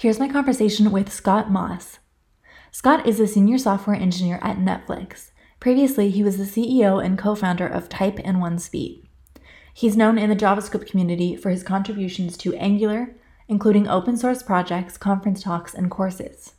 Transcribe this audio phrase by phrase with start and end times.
[0.00, 1.98] Here's my conversation with Scott Moss.
[2.70, 5.32] Scott is a senior software engineer at Netflix.
[5.58, 9.08] Previously, he was the CEO and co founder of Tipe and One Speed.
[9.74, 13.16] He's known in the JavaScript community for his contributions to Angular,
[13.48, 16.52] including open source projects, conference talks, and courses.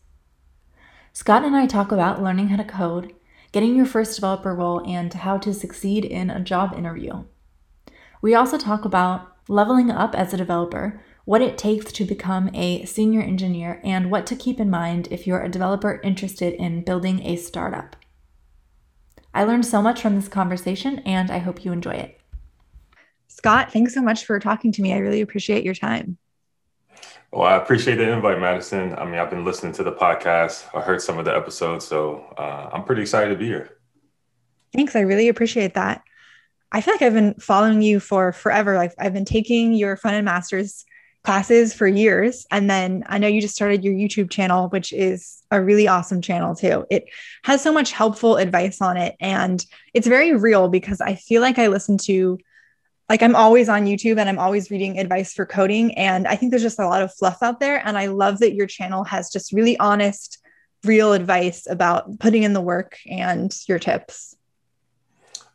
[1.14, 3.16] Scott and I talk about learning how to code,
[3.54, 7.24] getting your first developer role, and how to succeed in a job interview.
[8.21, 12.84] We also talk about leveling up as a developer, what it takes to become a
[12.86, 17.23] senior engineer, and what to keep in mind if you're a developer interested in building
[17.23, 17.95] a startup.
[19.31, 22.20] I learned so much from this conversation, and I hope you enjoy it.
[23.27, 24.91] Scott, thanks so much for talking to me.
[24.91, 26.18] I really appreciate your time.
[27.32, 28.96] Well, I appreciate the invite, Madison.
[28.98, 30.66] I mean, I've been listening to the podcast.
[30.76, 33.77] I heard some of the episodes, so uh, I'm pretty excited to be here.
[34.73, 34.96] Thanks.
[34.96, 36.02] I really appreciate that.
[36.71, 38.77] I feel like I've been following you for forever.
[38.77, 40.85] Like I've been taking your Frontend Masters
[41.23, 42.46] classes for years.
[42.50, 46.22] And then I know you just started your YouTube channel, which is a really awesome
[46.22, 46.86] channel too.
[46.90, 47.05] It
[47.43, 49.16] has so much helpful advice on it.
[49.20, 52.40] And it's very real because I feel like I listen to,
[53.10, 55.96] like, I'm always on YouTube and I'm always reading advice for coding.
[55.96, 57.86] And I think there's just a lot of fluff out there.
[57.86, 60.38] And I love that your channel has just really honest,
[60.86, 64.36] real advice about putting in the work and your tips.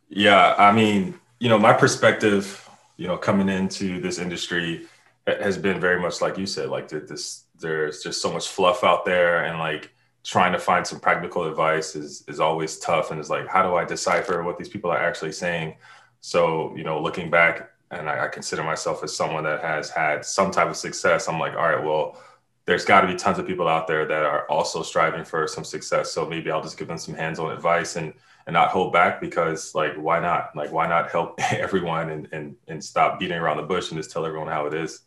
[0.08, 0.54] Yeah.
[0.58, 4.86] I mean, you know, my perspective, you know, coming into this industry,
[5.26, 9.04] has been very much like you said, like this, there's just so much fluff out
[9.04, 13.10] there and like trying to find some practical advice is, is always tough.
[13.10, 15.76] And it's like, how do I decipher what these people are actually saying?
[16.20, 20.24] So, you know, looking back and I, I consider myself as someone that has had
[20.24, 22.18] some type of success, I'm like, all right, well,
[22.66, 25.64] there's got to be tons of people out there that are also striving for some
[25.64, 26.12] success.
[26.12, 28.14] So maybe I'll just give them some hands-on advice and
[28.46, 30.54] and not hold back because like why not?
[30.54, 34.10] Like why not help everyone and and and stop beating around the bush and just
[34.10, 35.00] tell everyone how it is.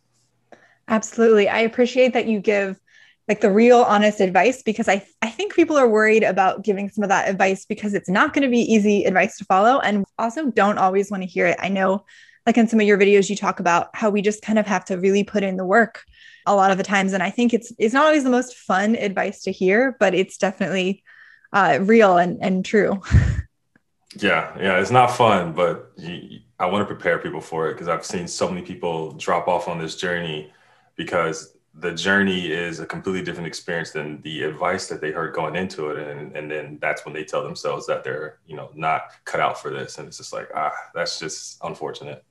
[0.88, 1.50] Absolutely.
[1.50, 2.80] I appreciate that you give
[3.28, 7.04] like the real honest advice because I, I think people are worried about giving some
[7.04, 10.50] of that advice because it's not going to be easy advice to follow and also
[10.50, 11.58] don't always want to hear it.
[11.60, 12.06] I know
[12.46, 14.86] like in some of your videos you talk about how we just kind of have
[14.86, 16.04] to really put in the work
[16.46, 18.96] a lot of the times and I think it's it's not always the most fun
[18.96, 21.04] advice to hear, but it's definitely
[21.52, 23.02] uh, real and and true.
[24.16, 27.90] yeah, yeah, it's not fun, but you, I want to prepare people for it because
[27.90, 30.52] I've seen so many people drop off on this journey
[30.98, 35.56] because the journey is a completely different experience than the advice that they heard going
[35.56, 36.08] into it.
[36.08, 39.62] And, and then that's when they tell themselves that they're you know not cut out
[39.62, 39.98] for this.
[39.98, 42.24] And it's just like ah that's just unfortunate.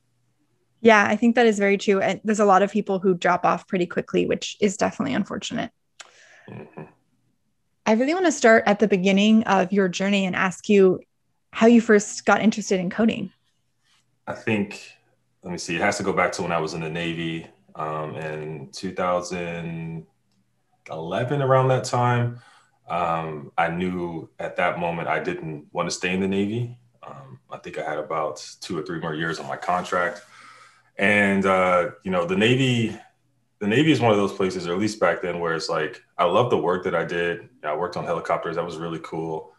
[0.80, 2.00] Yeah i think that is very true.
[2.00, 5.70] And there's a lot of people who drop off pretty quickly which is definitely unfortunate.
[6.48, 6.82] Mm-hmm.
[7.86, 11.00] i really want to start at the beginning of your journey and ask you
[11.50, 13.32] how you first got interested in coding.
[14.28, 14.92] I think
[15.42, 17.46] let me see it has to go back to when i was in the navy
[17.76, 22.40] um, in 2011, around that time.
[22.88, 26.78] Um, I knew at that moment I didn't want to stay in the Navy.
[27.02, 30.22] Um, I think I had about two or three more years on my contract.
[30.96, 32.96] And, uh, you know, the Navy,
[33.58, 36.02] the Navy is one of those places, or at least back then, where it's like,
[36.16, 37.48] I love the work that I did.
[37.62, 38.56] I worked on helicopters.
[38.56, 39.52] That was really cool.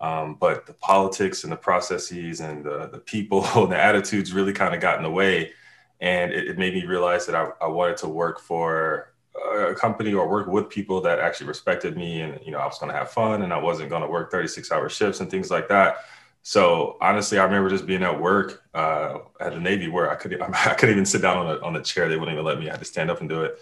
[0.00, 4.52] Um, but the politics and the processes and the, the people and the attitudes really
[4.52, 5.52] kind of got in the way
[6.02, 9.14] and it, it made me realize that I, I, wanted to work for
[9.56, 12.78] a company or work with people that actually respected me and you know i was
[12.78, 15.50] going to have fun and i wasn't going to work 36 hour shifts and things
[15.50, 15.98] like that.
[16.42, 20.38] So honestly i remember just being at work uh, at the navy where i could
[20.42, 22.08] i couldn't even sit down on a, on a chair.
[22.08, 22.68] They wouldn't even let me.
[22.68, 23.58] I had to stand up and do it.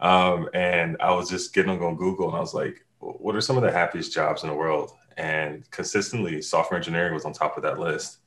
[0.00, 3.56] Um, and i was just getting on google and i was like what are some
[3.56, 4.92] of the happiest jobs in the world?
[5.18, 8.18] And consistently software engineering was on top of that list.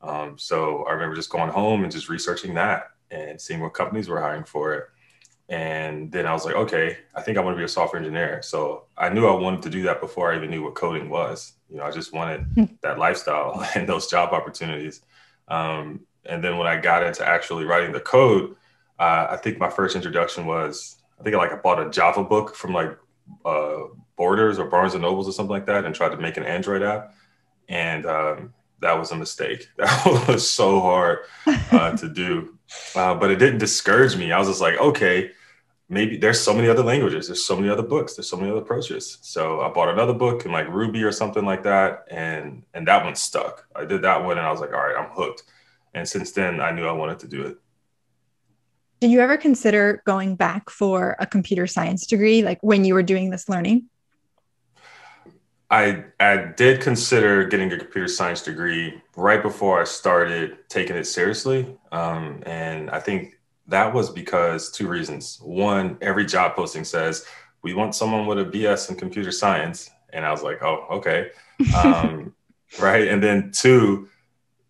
[0.00, 4.08] Um, so i remember just going home and just researching that and seeing what companies
[4.08, 4.84] were hiring for it.
[5.48, 8.40] And then I was like, okay, I think I want to be a software engineer.
[8.42, 11.52] So I knew I wanted to do that before I even knew what coding was.
[11.68, 15.02] You know, I just wanted that lifestyle and those job opportunities.
[15.48, 18.56] Um, and then when I got into actually writing the code,
[18.98, 22.24] uh, I think my first introduction was I think I like I bought a Java
[22.24, 22.96] book from like
[23.44, 23.80] uh,
[24.16, 26.82] Borders or Barnes and Nobles or something like that, and tried to make an Android
[26.82, 27.14] app.
[27.68, 29.68] And um, that was a mistake.
[29.78, 31.20] That was so hard
[31.72, 32.58] uh, to do,
[32.94, 34.30] uh, but it didn't discourage me.
[34.30, 35.30] I was just like, okay,
[35.88, 38.60] maybe there's so many other languages, there's so many other books, there's so many other
[38.60, 39.18] approaches.
[39.22, 43.04] So I bought another book in like Ruby or something like that, and and that
[43.04, 43.66] one stuck.
[43.74, 45.44] I did that one, and I was like, all right, I'm hooked.
[45.94, 47.56] And since then, I knew I wanted to do it.
[49.00, 53.02] Did you ever consider going back for a computer science degree, like when you were
[53.02, 53.88] doing this learning?
[55.72, 61.06] I I did consider getting a computer science degree right before I started taking it
[61.06, 63.38] seriously, um, and I think
[63.68, 65.40] that was because two reasons.
[65.42, 67.26] One, every job posting says
[67.62, 69.90] we want someone with a BS in computer science.
[70.12, 71.30] And I was like, oh, okay.
[71.74, 72.34] Um,
[72.80, 73.08] right.
[73.08, 74.08] And then two,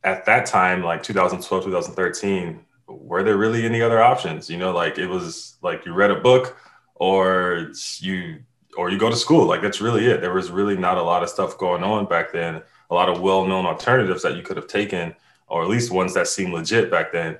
[0.04, 4.50] at that time, like 2012, 2013, were there really any other options?
[4.50, 6.56] You know, like it was like you read a book
[6.94, 8.40] or you
[8.76, 9.46] or you go to school.
[9.46, 10.20] Like that's really it.
[10.20, 12.62] There was really not a lot of stuff going on back then.
[12.90, 15.14] A lot of well-known alternatives that you could have taken,
[15.46, 17.38] or at least ones that seemed legit back then.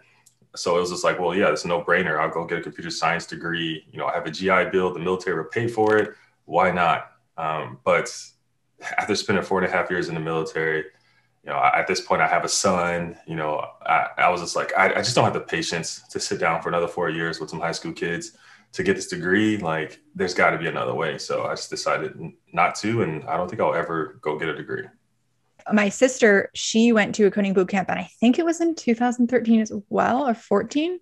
[0.55, 2.19] So it was just like, well, yeah, it's a no-brainer.
[2.19, 3.87] I'll go get a computer science degree.
[3.91, 4.93] You know, I have a GI Bill.
[4.93, 6.15] The military will pay for it.
[6.45, 7.13] Why not?
[7.39, 8.15] Um, but
[8.99, 10.85] after spending four and a half years in the military,
[11.45, 13.17] you know, at this point, I have a son.
[13.27, 16.21] You know, I, I was just like, I, I just don't have the patience to
[16.21, 18.33] sit down for another four years with some high school kids
[18.73, 19.59] to get this degree.
[19.59, 21.19] Like, there's got to be another way.
[21.19, 22.19] So I just decided
[22.53, 24.85] not to, and I don't think I'll ever go get a degree.
[25.73, 28.75] My sister, she went to a coding boot camp, and I think it was in
[28.75, 30.99] 2013 as well or 14.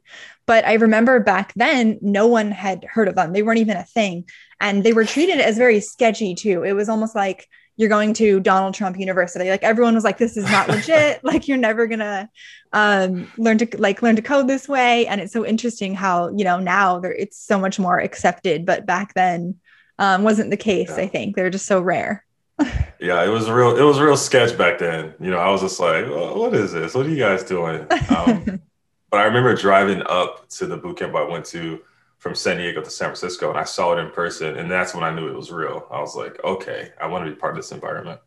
[0.47, 3.33] But I remember back then, no one had heard of them.
[3.33, 4.29] They weren't even a thing,
[4.61, 6.63] and they were treated as very sketchy too.
[6.63, 7.49] It was almost like
[7.81, 9.49] you're going to Donald Trump University.
[9.49, 11.19] Like everyone was like, this is not legit.
[11.25, 12.29] like you're never gonna
[12.75, 15.07] um, learn to like learn to code this way.
[15.07, 18.85] And it's so interesting how you know now there it's so much more accepted, but
[18.85, 19.61] back then
[19.99, 20.91] um, wasn't the case.
[20.91, 21.05] Yeah.
[21.05, 22.23] I think they're just so rare.
[23.01, 23.75] yeah, it was real.
[23.75, 25.15] It was real sketch back then.
[25.19, 26.95] You know, I was just like, what is this?
[26.95, 27.87] What are you guys doing?
[28.15, 28.61] Um,
[29.11, 31.81] but I remember driving up to the boot camp I went to
[32.21, 35.03] from San Diego to San Francisco and I saw it in person and that's when
[35.03, 35.87] I knew it was real.
[35.91, 38.21] I was like, okay, I want to be part of this environment.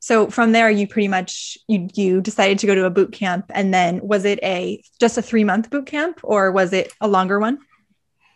[0.00, 3.50] So from there you pretty much you you decided to go to a boot camp
[3.54, 7.06] and then was it a just a 3 month boot camp or was it a
[7.06, 7.58] longer one?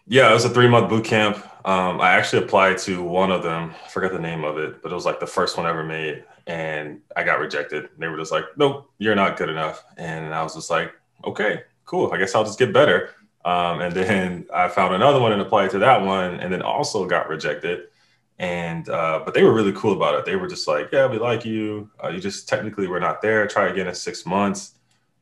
[0.06, 1.36] Yeah, it was a 3 month boot camp.
[1.66, 3.74] Um, I actually applied to one of them.
[3.84, 6.24] I forgot the name of it, but it was like the first one ever made
[6.46, 7.88] and I got rejected.
[7.98, 10.92] They were just like, "Nope, you're not good enough." And I was just like,
[11.24, 12.12] "Okay, cool.
[12.12, 13.10] I guess I'll just get better."
[13.44, 17.06] Um, and then I found another one and applied to that one, and then also
[17.06, 17.84] got rejected.
[18.38, 20.24] And uh, but they were really cool about it.
[20.24, 21.90] They were just like, "Yeah, we like you.
[22.02, 23.46] Uh, you just technically were not there.
[23.46, 24.74] Try again in six months."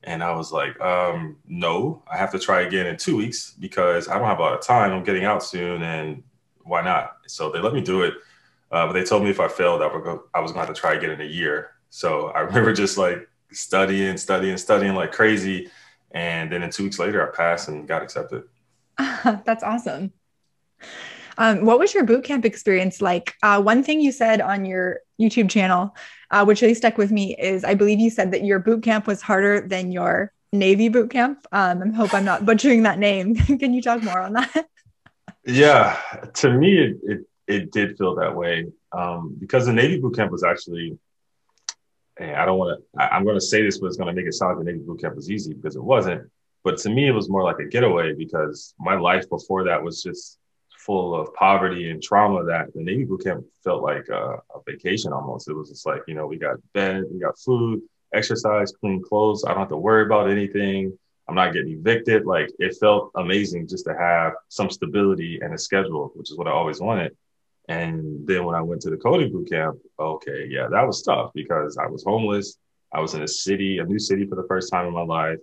[0.05, 4.09] And I was like, um, "No, I have to try again in two weeks because
[4.09, 4.93] I don't have a lot of time.
[4.93, 6.23] I'm getting out soon, and
[6.63, 8.15] why not?" So they let me do it,
[8.71, 10.75] uh, but they told me if I failed, I, go, I was going to have
[10.75, 11.73] to try again in a year.
[11.91, 15.71] So I remember just like studying, studying, studying like crazy
[16.12, 18.44] and then in two weeks later, I passed and got accepted.
[18.99, 20.12] That's awesome.
[21.38, 23.35] Um, what was your boot camp experience like?
[23.43, 25.94] Uh, one thing you said on your YouTube channel,
[26.31, 29.06] uh, which really stuck with me, is I believe you said that your boot camp
[29.06, 31.47] was harder than your Navy boot camp.
[31.53, 33.35] Um, I hope I'm not butchering that name.
[33.58, 34.67] Can you talk more on that?
[35.44, 36.00] Yeah,
[36.35, 40.32] to me, it, it, it did feel that way um, because the Navy boot camp
[40.32, 40.99] was actually
[42.19, 44.27] and I don't want to, I'm going to say this, but it's going to make
[44.27, 46.31] it sound like the Navy boot camp was easy because it wasn't.
[46.65, 50.03] But to me, it was more like a getaway because my life before that was
[50.03, 50.39] just
[50.79, 55.13] full of poverty and trauma that the Navy boot camp felt like a, a vacation
[55.13, 55.49] almost.
[55.49, 57.83] It was just like, you know, we got bed, we got food,
[58.15, 59.45] exercise, clean clothes.
[59.45, 60.97] I don't have to worry about anything.
[61.29, 62.25] I'm not getting evicted.
[62.25, 66.47] Like it felt amazing just to have some stability and a schedule, which is what
[66.47, 67.17] I always wanted.
[67.69, 71.33] And then when I went to the coding boot camp, okay, yeah, that was tough
[71.35, 72.59] because I was homeless.
[72.93, 75.39] I was in a city, a new city for the first time in my life.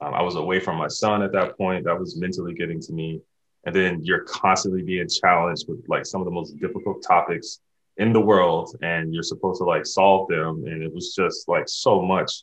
[0.00, 1.84] Um, I was away from my son at that point.
[1.84, 3.20] That was mentally getting to me.
[3.66, 7.60] And then you're constantly being challenged with like some of the most difficult topics
[7.96, 10.64] in the world, and you're supposed to like solve them.
[10.66, 12.42] And it was just like so much,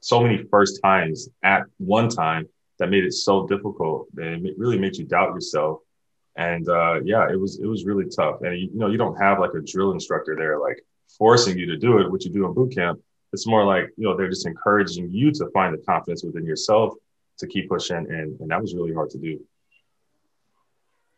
[0.00, 2.48] so many first times at one time
[2.78, 4.08] that made it so difficult.
[4.16, 5.80] And it really made you doubt yourself
[6.36, 8.40] and uh, yeah, it was it was really tough.
[8.42, 10.82] And you, you know, you don't have like a drill instructor there like
[11.18, 13.00] forcing you to do it, what you do in boot camp.
[13.32, 16.94] It's more like you know they're just encouraging you to find the confidence within yourself
[17.38, 19.40] to keep pushing, and and that was really hard to do.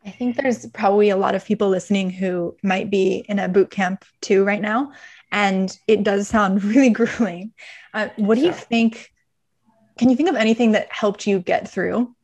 [0.06, 3.70] I think there's probably a lot of people listening who might be in a boot
[3.70, 4.92] camp too right now,
[5.32, 7.52] and it does sound really grueling.
[7.92, 9.12] Uh, what do you think?
[9.96, 12.14] Can you think of anything that helped you get through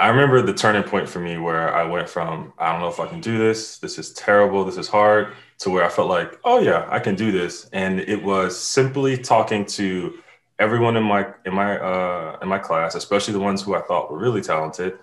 [0.00, 2.98] I remember the turning point for me where I went from I don't know if
[2.98, 6.40] I can do this, this is terrible, this is hard, to where I felt like,
[6.42, 7.68] oh yeah, I can do this.
[7.74, 10.18] And it was simply talking to
[10.58, 14.10] everyone in my in my uh, in my class, especially the ones who I thought
[14.10, 14.98] were really talented,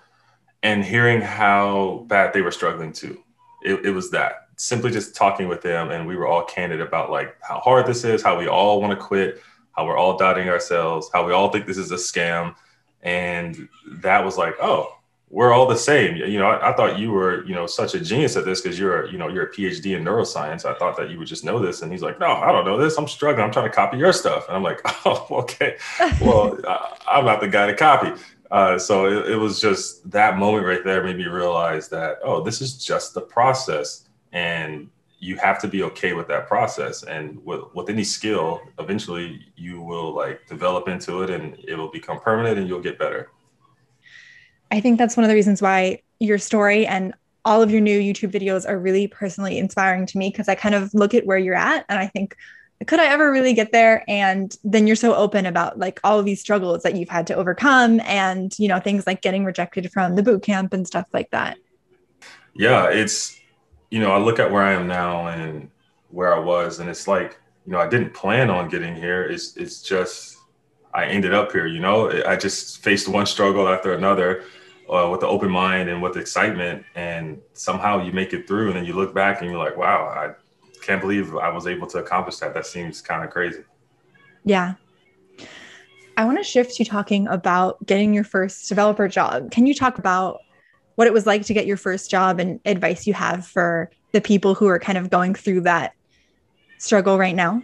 [0.64, 3.22] and hearing how bad they were struggling too.
[3.62, 7.12] It, it was that simply just talking with them, and we were all candid about
[7.12, 9.40] like how hard this is, how we all want to quit,
[9.70, 12.56] how we're all doubting ourselves, how we all think this is a scam
[13.08, 13.68] and
[14.02, 14.94] that was like, oh,
[15.30, 16.16] we're all the same.
[16.16, 18.78] You know, I, I thought you were, you know, such a genius at this because
[18.78, 20.66] you're, a, you know, you're a PhD in neuroscience.
[20.66, 21.80] I thought that you would just know this.
[21.80, 22.98] And he's like, no, I don't know this.
[22.98, 23.44] I'm struggling.
[23.44, 24.46] I'm trying to copy your stuff.
[24.48, 25.76] And I'm like, oh, okay.
[26.20, 28.20] Well, I, am not the guy to copy.
[28.50, 32.42] Uh, so it, it, was just that moment right there made me realize that oh,
[32.42, 34.88] this is just the process, and
[35.20, 37.02] you have to be okay with that process.
[37.02, 41.90] And with, with any skill, eventually you will like develop into it, and it will
[41.90, 43.30] become permanent, and you'll get better.
[44.70, 47.98] I think that's one of the reasons why your story and all of your new
[47.98, 51.38] YouTube videos are really personally inspiring to me because I kind of look at where
[51.38, 52.36] you're at and I think
[52.86, 54.04] could I ever really get there?
[54.06, 57.34] And then you're so open about like all of these struggles that you've had to
[57.34, 61.30] overcome and, you know, things like getting rejected from the boot camp and stuff like
[61.30, 61.58] that.
[62.54, 63.37] Yeah, it's,
[63.90, 65.70] you know, I look at where I am now and
[66.10, 69.24] where I was, and it's like, you know, I didn't plan on getting here.
[69.24, 70.38] It's, it's just,
[70.94, 74.44] I ended up here, you know, I just faced one struggle after another
[74.88, 76.84] uh, with the open mind and with excitement.
[76.94, 78.68] And somehow you make it through.
[78.68, 80.32] And then you look back and you're like, wow, I,
[80.88, 82.54] can't believe I was able to accomplish that.
[82.54, 83.62] That seems kind of crazy.
[84.44, 84.74] Yeah.
[86.16, 89.50] I want to shift to talking about getting your first developer job.
[89.50, 90.40] Can you talk about
[90.98, 94.20] what it was like to get your first job and advice you have for the
[94.20, 95.92] people who are kind of going through that
[96.78, 97.62] struggle right now?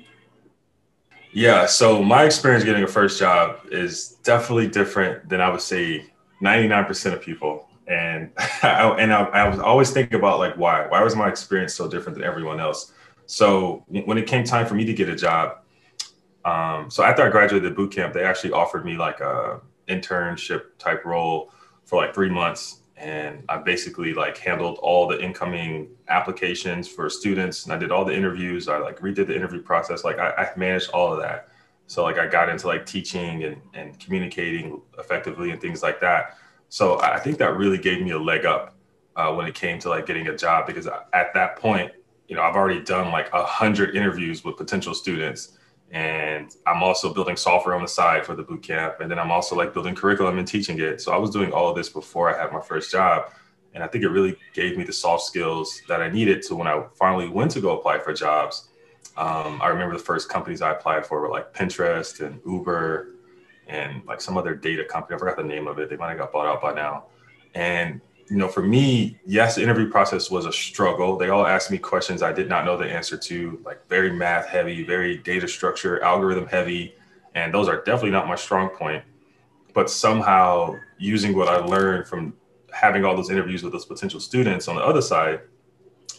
[1.33, 6.07] Yeah, so my experience getting a first job is definitely different than I would say
[6.45, 7.69] 99% of people.
[7.89, 8.31] And
[8.63, 11.89] I, and I, I was always thinking about like why why was my experience so
[11.89, 12.93] different than everyone else?
[13.27, 15.59] So when it came time for me to get a job,
[16.45, 21.05] um, so after I graduated boot camp, they actually offered me like a internship type
[21.05, 21.51] role
[21.85, 22.83] for like three months.
[22.97, 28.05] And I basically like handled all the incoming applications for students and I did all
[28.05, 28.69] the interviews.
[28.69, 30.05] I like redid the interview process.
[30.05, 31.49] Like I, I managed all of that.
[31.87, 36.39] So like I got into like teaching and, and communicating effectively and things like that.
[36.69, 38.77] So I think that really gave me a leg up
[39.17, 41.93] uh, when it came to like getting a job because at that point
[42.29, 45.59] you know, I've already done like a hundred interviews with potential students.
[45.91, 48.97] And I'm also building software on the side for the boot camp.
[49.01, 51.01] And then I'm also like building curriculum and teaching it.
[51.01, 53.31] So I was doing all of this before I had my first job.
[53.75, 56.67] And I think it really gave me the soft skills that I needed to when
[56.67, 58.69] I finally went to go apply for jobs.
[59.17, 63.15] Um, I remember the first companies I applied for were like Pinterest and Uber
[63.69, 65.17] and like some other data company.
[65.17, 65.91] I forgot the name of it.
[65.91, 67.05] They might have got bought out by now.
[67.55, 68.01] And
[68.31, 71.17] you know, for me, yes, the interview process was a struggle.
[71.17, 74.47] They all asked me questions I did not know the answer to, like very math
[74.47, 76.95] heavy, very data structure, algorithm heavy.
[77.35, 79.05] And those are definitely not my strong point.
[79.75, 82.35] But somehow using what I learned from
[82.73, 85.41] having all those interviews with those potential students on the other side,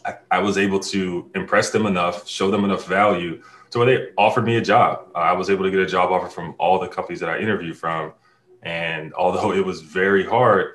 [0.05, 4.07] I, I was able to impress them enough, show them enough value to where they
[4.17, 5.07] offered me a job.
[5.15, 7.39] Uh, I was able to get a job offer from all the companies that I
[7.39, 8.13] interviewed from.
[8.61, 10.74] And although it was very hard,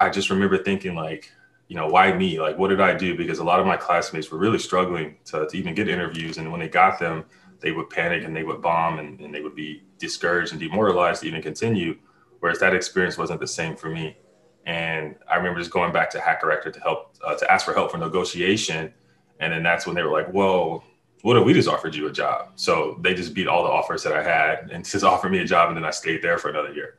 [0.00, 1.32] I just remember thinking like,
[1.68, 2.40] you know, why me?
[2.40, 3.16] Like, what did I do?
[3.16, 6.38] Because a lot of my classmates were really struggling to, to even get interviews.
[6.38, 7.24] And when they got them,
[7.60, 11.22] they would panic and they would bomb and, and they would be discouraged and demoralized
[11.22, 11.98] to even continue.
[12.40, 14.16] Whereas that experience wasn't the same for me.
[14.64, 17.74] And I remember just going back to Hack Reactor to help, uh, to ask for
[17.74, 18.92] help for negotiation.
[19.40, 20.82] And then that's when they were like, whoa,
[21.22, 22.52] what if we just offered you a job?
[22.54, 25.44] So they just beat all the offers that I had and just offered me a
[25.44, 25.68] job.
[25.68, 26.98] And then I stayed there for another year.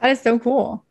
[0.00, 0.84] That is so cool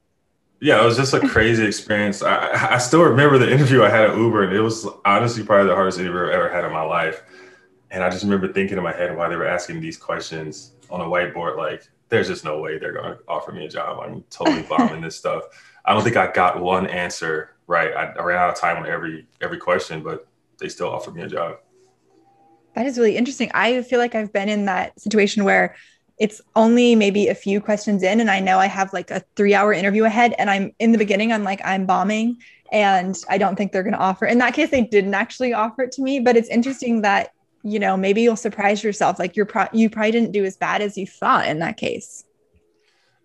[0.62, 2.22] yeah, it was just a crazy experience.
[2.22, 5.68] I, I still remember the interview I had at Uber, and it was honestly probably
[5.68, 7.24] the hardest interview I've ever had in my life.
[7.90, 11.02] And I just remember thinking in my head why they were asking these questions on
[11.02, 14.00] a whiteboard, like, there's just no way they're going to offer me a job.
[14.06, 15.46] I'm totally bombing this stuff.
[15.84, 17.94] I don't think I got one answer right.
[17.96, 20.28] I, I ran out of time on every every question, but
[20.60, 21.56] they still offered me a job.
[22.76, 23.50] That is really interesting.
[23.54, 25.76] I feel like I've been in that situation where
[26.22, 29.56] it's only maybe a few questions in and i know i have like a three
[29.56, 32.38] hour interview ahead and i'm in the beginning i'm like i'm bombing
[32.72, 34.26] and i don't think they're going to offer.
[34.26, 37.80] In that case they didn't actually offer it to me but it's interesting that you
[37.80, 40.96] know maybe you'll surprise yourself like you're pro- you probably didn't do as bad as
[40.96, 42.24] you thought in that case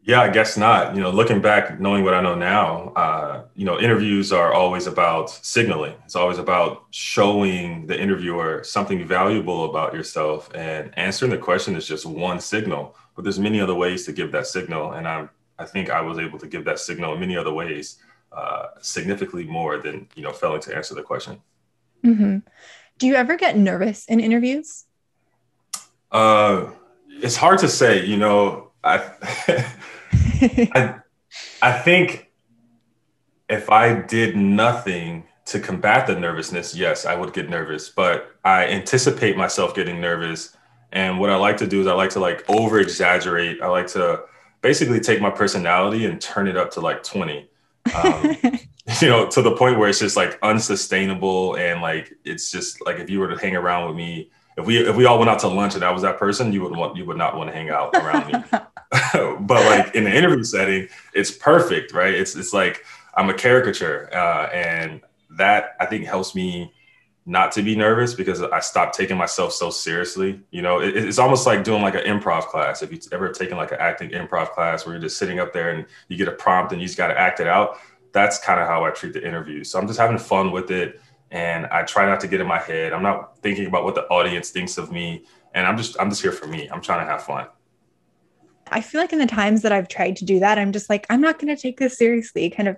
[0.07, 0.95] yeah, I guess not.
[0.95, 4.87] You know, looking back, knowing what I know now, uh, you know, interviews are always
[4.87, 5.95] about signaling.
[6.05, 11.89] It's always about showing the interviewer something valuable about yourself, and answering the question is
[11.89, 12.95] just one signal.
[13.17, 16.21] But there's many other ways to give that signal, and I'm I think I was
[16.21, 17.97] able to give that signal in many other ways,
[18.31, 21.43] uh, significantly more than you know failing to answer the question.
[22.05, 22.39] Mm-hmm.
[22.99, 24.85] Do you ever get nervous in interviews?
[26.13, 26.67] Uh,
[27.09, 28.07] it's hard to say.
[28.07, 29.03] You know, I.
[30.75, 30.97] I,
[31.63, 32.31] I think
[33.49, 38.67] if I did nothing to combat the nervousness, yes, I would get nervous, but I
[38.67, 40.57] anticipate myself getting nervous.
[40.93, 43.63] And what I like to do is I like to like over exaggerate.
[43.63, 44.23] I like to
[44.61, 47.49] basically take my personality and turn it up to like 20.
[47.95, 48.37] Um,
[49.01, 51.57] you know, to the point where it's just like unsustainable.
[51.57, 54.79] And like, it's just like, if you were to hang around with me, if we,
[54.79, 56.97] if we all went out to lunch and I was that person, you would want,
[56.97, 58.45] you would not want to hang out around me.
[59.41, 62.15] but like in the interview setting, it's perfect, right?
[62.15, 62.85] It's it's like
[63.15, 66.73] I'm a caricature, uh, and that I think helps me
[67.29, 70.41] not to be nervous because I stopped taking myself so seriously.
[70.51, 72.83] You know, it, it's almost like doing like an improv class.
[72.83, 75.71] If you've ever taken like an acting improv class where you're just sitting up there
[75.71, 77.79] and you get a prompt and you just got to act it out,
[78.13, 79.65] that's kind of how I treat the interview.
[79.65, 82.59] So I'm just having fun with it, and I try not to get in my
[82.59, 82.93] head.
[82.93, 86.23] I'm not thinking about what the audience thinks of me, and I'm just I'm just
[86.23, 86.69] here for me.
[86.69, 87.47] I'm trying to have fun.
[88.71, 91.07] I feel like in the times that I've tried to do that, I'm just like,
[91.09, 92.51] I'm not going to take this seriously.
[92.51, 92.77] Kind of,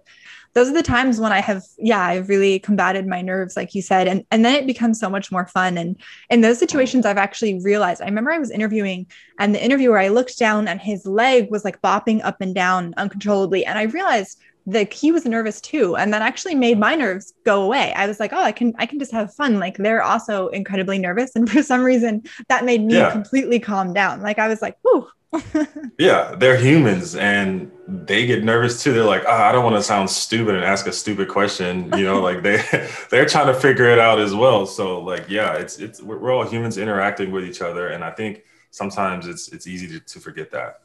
[0.52, 3.80] those are the times when I have, yeah, I've really combated my nerves, like you
[3.80, 5.78] said, and and then it becomes so much more fun.
[5.78, 5.96] And
[6.30, 8.02] in those situations, I've actually realized.
[8.02, 9.06] I remember I was interviewing,
[9.38, 12.94] and the interviewer, I looked down, and his leg was like bopping up and down
[12.96, 17.32] uncontrollably, and I realized that he was nervous too and that actually made my nerves
[17.44, 20.02] go away i was like oh i can i can just have fun like they're
[20.02, 23.10] also incredibly nervous and for some reason that made me yeah.
[23.10, 25.08] completely calm down like i was like whoo
[25.98, 28.94] yeah, they're humans and they get nervous too.
[28.94, 31.92] They're like, oh, I don't want to sound stupid and ask a stupid question.
[31.98, 32.64] You know, like they
[33.10, 34.64] they're trying to figure it out as well.
[34.64, 38.42] So like, yeah, it's it's we're all humans interacting with each other, and I think
[38.70, 40.80] sometimes it's it's easy to, to forget that.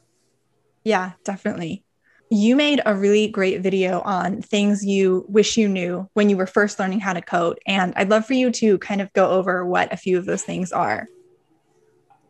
[0.84, 1.86] Yeah, definitely.
[2.34, 6.48] You made a really great video on things you wish you knew when you were
[6.48, 9.64] first learning how to code, and I'd love for you to kind of go over
[9.64, 11.08] what a few of those things are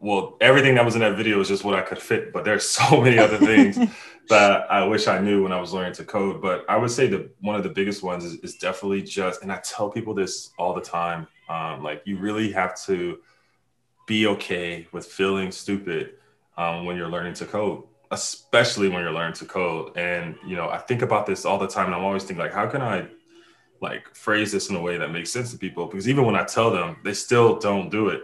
[0.04, 2.68] well, everything that was in that video is just what I could fit, but there's
[2.70, 3.80] so many other things
[4.30, 6.42] that I wish I knew when I was learning to code.
[6.42, 9.52] But I would say that one of the biggest ones is, is definitely just, and
[9.52, 13.20] I tell people this all the time, um, like you really have to
[14.06, 16.16] be okay with feeling stupid
[16.58, 17.84] um, when you're learning to code,
[18.14, 19.98] especially when you're learning to code.
[19.98, 22.54] And you know, I think about this all the time, and I'm always thinking like,
[22.54, 23.08] how can I
[23.82, 25.88] like phrase this in a way that makes sense to people?
[25.88, 28.24] Because even when I tell them, they still don't do it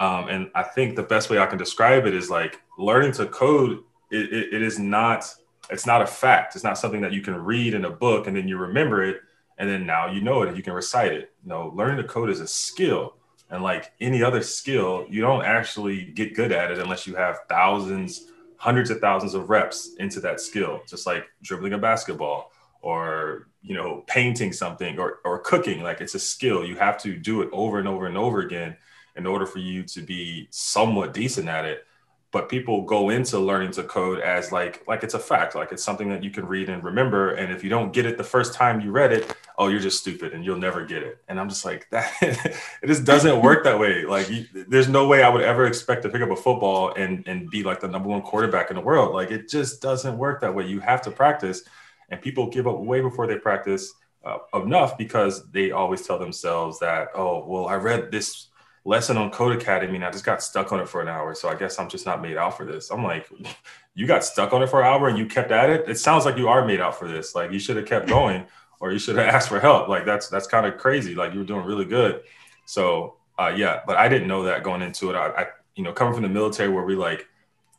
[0.00, 3.26] um, and I think the best way I can describe it is like learning to
[3.26, 3.82] code.
[4.10, 5.24] It, it, it is not.
[5.70, 6.54] It's not a fact.
[6.54, 9.20] It's not something that you can read in a book and then you remember it,
[9.58, 11.32] and then now you know it and you can recite it.
[11.44, 13.14] No, learning to code is a skill,
[13.50, 17.40] and like any other skill, you don't actually get good at it unless you have
[17.48, 20.82] thousands, hundreds of thousands of reps into that skill.
[20.86, 25.82] Just like dribbling a basketball or you know painting something or or cooking.
[25.82, 26.64] Like it's a skill.
[26.64, 28.76] You have to do it over and over and over again
[29.16, 31.84] in order for you to be somewhat decent at it
[32.30, 35.82] but people go into learning to code as like like it's a fact like it's
[35.82, 38.52] something that you can read and remember and if you don't get it the first
[38.52, 41.18] time you read it oh you're just stupid and you'll never get it.
[41.28, 44.04] And i'm just like that it just doesn't work that way.
[44.04, 47.26] Like you, there's no way i would ever expect to pick up a football and
[47.26, 49.14] and be like the number one quarterback in the world.
[49.14, 50.66] Like it just doesn't work that way.
[50.66, 51.62] You have to practice
[52.10, 53.92] and people give up way before they practice
[54.24, 58.47] uh, enough because they always tell themselves that oh well i read this
[58.88, 61.34] lesson on Codecademy and I just got stuck on it for an hour.
[61.34, 62.90] So I guess I'm just not made out for this.
[62.90, 63.30] I'm like,
[63.94, 65.86] you got stuck on it for an hour and you kept at it.
[65.86, 67.34] It sounds like you are made out for this.
[67.34, 68.46] Like you should have kept going
[68.80, 69.88] or you should have asked for help.
[69.88, 71.14] Like that's that's kind of crazy.
[71.14, 72.22] Like you were doing really good.
[72.64, 75.16] So uh, yeah, but I didn't know that going into it.
[75.16, 75.46] I, I
[75.76, 77.28] you know coming from the military where we like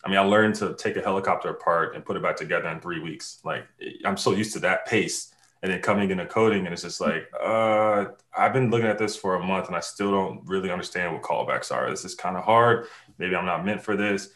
[0.05, 2.79] I mean, I learned to take a helicopter apart and put it back together in
[2.79, 3.39] three weeks.
[3.43, 3.65] Like
[4.05, 7.29] I'm so used to that pace and then coming into coding and it's just like
[7.41, 8.05] uh,
[8.37, 11.21] i've been looking at this for a month and i still don't really understand what
[11.21, 11.89] callbacks are.
[11.89, 12.87] This is kind of hard.
[13.17, 14.29] Maybe i'm not meant for this.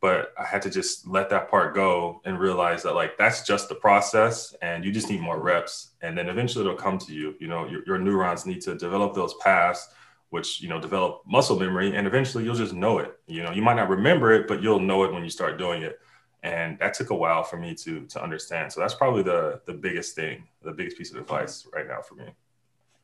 [0.00, 3.68] But i had to just let that part go and realize that like that's just
[3.68, 5.90] the process and you just need more reps.
[6.00, 7.34] And then eventually it'll come to you.
[7.38, 9.88] You know your, your neurons need to develop those paths
[10.30, 13.18] which you know develop muscle memory and eventually you'll just know it.
[13.26, 15.82] You know you might not remember it but you'll know it when you start doing
[15.82, 15.98] it
[16.42, 18.72] and that took a while for me to to understand.
[18.72, 22.14] So that's probably the the biggest thing the biggest piece of advice right now for
[22.14, 22.26] me.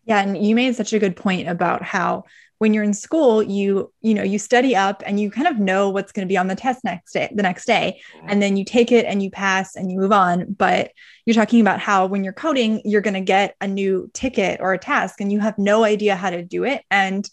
[0.04, 2.24] Yeah and you made such a good point about how
[2.58, 5.90] when you're in school you you know you study up and you kind of know
[5.90, 8.26] what's going to be on the test next day the next day mm-hmm.
[8.30, 10.52] and then you take it and you pass and you move on.
[10.52, 10.92] But
[11.24, 14.72] you're talking about how when you're coding you're going to get a new ticket or
[14.72, 16.82] a task and you have no idea how to do it.
[16.90, 17.28] And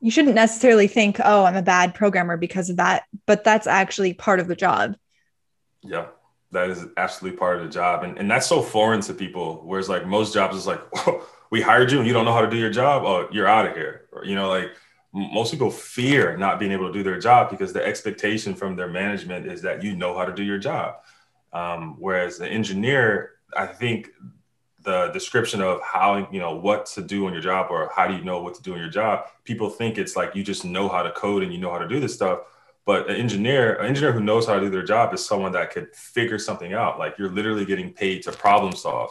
[0.00, 4.14] you shouldn't necessarily think oh i'm a bad programmer because of that but that's actually
[4.14, 4.94] part of the job
[5.88, 6.06] yeah,
[6.52, 8.04] that is absolutely part of the job.
[8.04, 9.62] And, and that's so foreign to people.
[9.64, 10.80] Whereas like most jobs is like,
[11.50, 13.04] we hired you and you don't know how to do your job.
[13.04, 14.08] Oh, you're out of here.
[14.12, 14.70] Or, you know, like
[15.12, 18.88] most people fear not being able to do their job because the expectation from their
[18.88, 20.96] management is that you know how to do your job.
[21.52, 24.10] Um, whereas the engineer, I think
[24.82, 28.14] the description of how you know what to do on your job or how do
[28.14, 30.88] you know what to do in your job people think it's like you just know
[30.88, 32.40] how to code and you know how to do this stuff
[32.88, 35.70] but an engineer, an engineer who knows how to do their job is someone that
[35.70, 36.98] could figure something out.
[36.98, 39.10] Like you're literally getting paid to problem solve.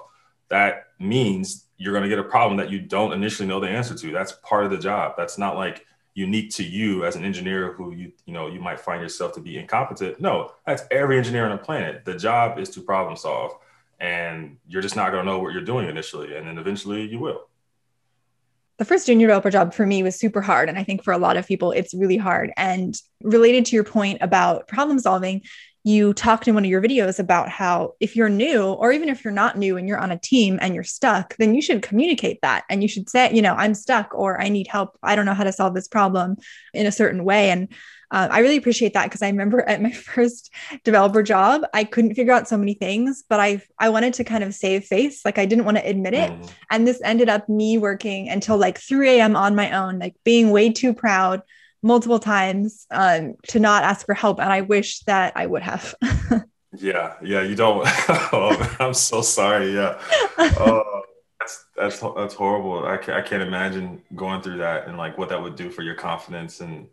[0.50, 3.94] That means you're going to get a problem that you don't initially know the answer
[3.94, 4.12] to.
[4.12, 5.14] That's part of the job.
[5.16, 5.86] That's not like
[6.16, 9.42] unique to you as an engineer who you you know you might find yourself to
[9.42, 10.20] be incompetent.
[10.20, 12.04] No, that's every engineer on the planet.
[12.04, 13.52] The job is to problem solve,
[14.00, 17.20] and you're just not going to know what you're doing initially, and then eventually you
[17.20, 17.48] will.
[18.78, 21.18] The first junior developer job for me was super hard, and I think for a
[21.18, 22.52] lot of people it's really hard.
[22.58, 25.42] And related to your point about problem solving,
[25.88, 29.24] you talked in one of your videos about how if you're new or even if
[29.24, 32.40] you're not new and you're on a team and you're stuck then you should communicate
[32.42, 32.66] that.
[32.70, 34.98] And you should say you know i'm stuck or i need help.
[35.02, 36.36] I don't know how to solve this problem
[36.74, 37.52] in a certain way.
[37.52, 37.70] And
[38.12, 42.16] uh, i really appreciate that because i remember at my first developer job i couldn't
[42.16, 45.38] figure out so many things but i i wanted to kind of save face like
[45.38, 46.50] i didn't want to admit it mm.
[46.72, 50.52] and this ended up me working until like 3 a.m on my own like being
[50.52, 51.42] way too proud
[51.84, 54.40] multiple times um, to not ask for help.
[54.40, 55.96] And I wish that I would have.
[56.78, 57.16] yeah.
[57.24, 57.42] Yeah.
[57.42, 57.88] You don't.
[58.10, 59.74] oh, I'm so sorry.
[59.74, 60.00] Yeah.
[60.38, 61.02] Oh,
[61.40, 62.86] that's, that's, that's horrible.
[62.86, 65.82] I can't, I can't imagine going through that and like what that would do for
[65.82, 66.88] your confidence and,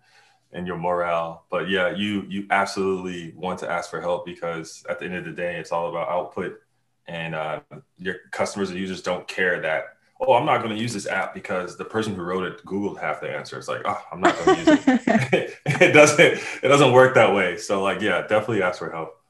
[0.54, 1.44] and your morale.
[1.50, 5.24] But yeah, you, you absolutely want to ask for help because at the end of
[5.24, 6.60] the day, it's all about output
[7.06, 7.60] and uh,
[7.98, 11.34] your customers and users don't care that oh, I'm not going to use this app
[11.34, 13.58] because the person who wrote it Googled half the answer.
[13.58, 15.54] It's like, oh, I'm not going to use it.
[15.66, 16.20] it doesn't.
[16.62, 17.56] It doesn't work that way.
[17.56, 19.20] So, like, yeah, definitely ask for help.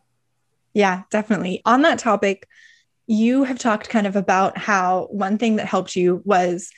[0.72, 1.62] Yeah, definitely.
[1.64, 2.48] On that topic,
[3.06, 6.70] you have talked kind of about how one thing that helped you was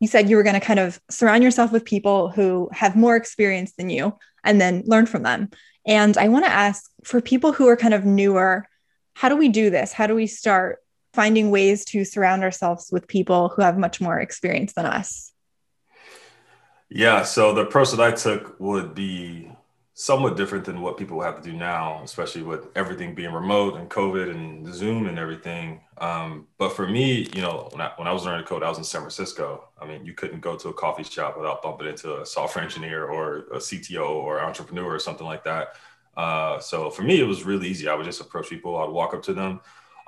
[0.00, 3.16] you said you were going to kind of surround yourself with people who have more
[3.16, 5.50] experience than you and then learn from them.
[5.86, 8.66] And I want to ask for people who are kind of newer,
[9.14, 9.92] how do we do this?
[9.92, 10.78] How do we start
[11.12, 15.32] finding ways to surround ourselves with people who have much more experience than us?
[16.88, 19.52] Yeah, so the approach that I took would be
[20.00, 23.90] somewhat different than what people have to do now, especially with everything being remote and
[23.90, 25.82] COVID and Zoom and everything.
[25.98, 28.78] Um, but for me, you know, when I, when I was learning code, I was
[28.78, 29.68] in San Francisco.
[29.78, 33.08] I mean, you couldn't go to a coffee shop without bumping into a software engineer
[33.08, 35.74] or a CTO or entrepreneur or something like that.
[36.16, 37.86] Uh, so for me, it was really easy.
[37.86, 38.78] I would just approach people.
[38.78, 39.60] I'd walk up to them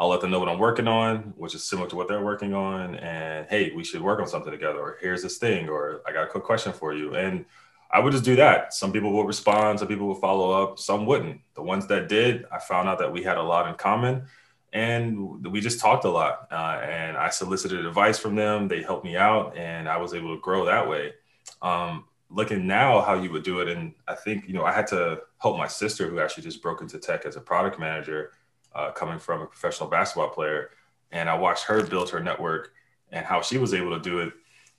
[0.03, 2.55] I'll let them know what I'm working on, which is similar to what they're working
[2.55, 2.97] on.
[2.97, 6.25] And hey, we should work on something together, or here's this thing, or I got
[6.25, 7.15] a quick question for you.
[7.15, 7.45] And
[7.93, 8.73] I would just do that.
[8.73, 11.41] Some people will respond, some people will follow up, some wouldn't.
[11.55, 14.27] The ones that did, I found out that we had a lot in common
[14.73, 16.49] and we just talked a lot.
[16.51, 18.69] Uh, and I solicited advice from them.
[18.69, 21.13] They helped me out, and I was able to grow that way.
[21.61, 24.87] Um, looking now how you would do it, and I think, you know, I had
[24.89, 28.33] to help my sister who actually just broke into tech as a product manager
[28.75, 30.71] uh, coming from a professional basketball player.
[31.11, 32.73] And I watched her build her network
[33.11, 34.33] and how she was able to do it.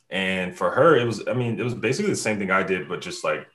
[0.10, 2.88] And for her, it was, I mean, it was basically the same thing I did,
[2.88, 3.48] but just like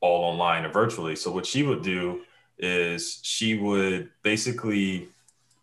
[0.00, 1.16] all online and virtually.
[1.16, 2.22] So what she would do
[2.58, 5.08] is she would basically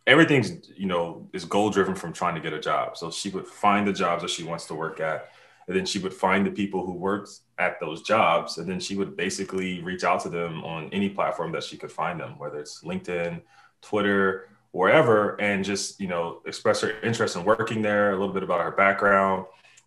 [0.07, 3.45] everything's you know is goal driven from trying to get a job so she would
[3.45, 5.31] find the jobs that she wants to work at
[5.67, 8.95] and then she would find the people who worked at those jobs and then she
[8.95, 12.59] would basically reach out to them on any platform that she could find them whether
[12.59, 13.41] it's linkedin
[13.85, 18.43] Twitter, wherever, and just you know express her interest in working there, a little bit
[18.43, 19.45] about her background,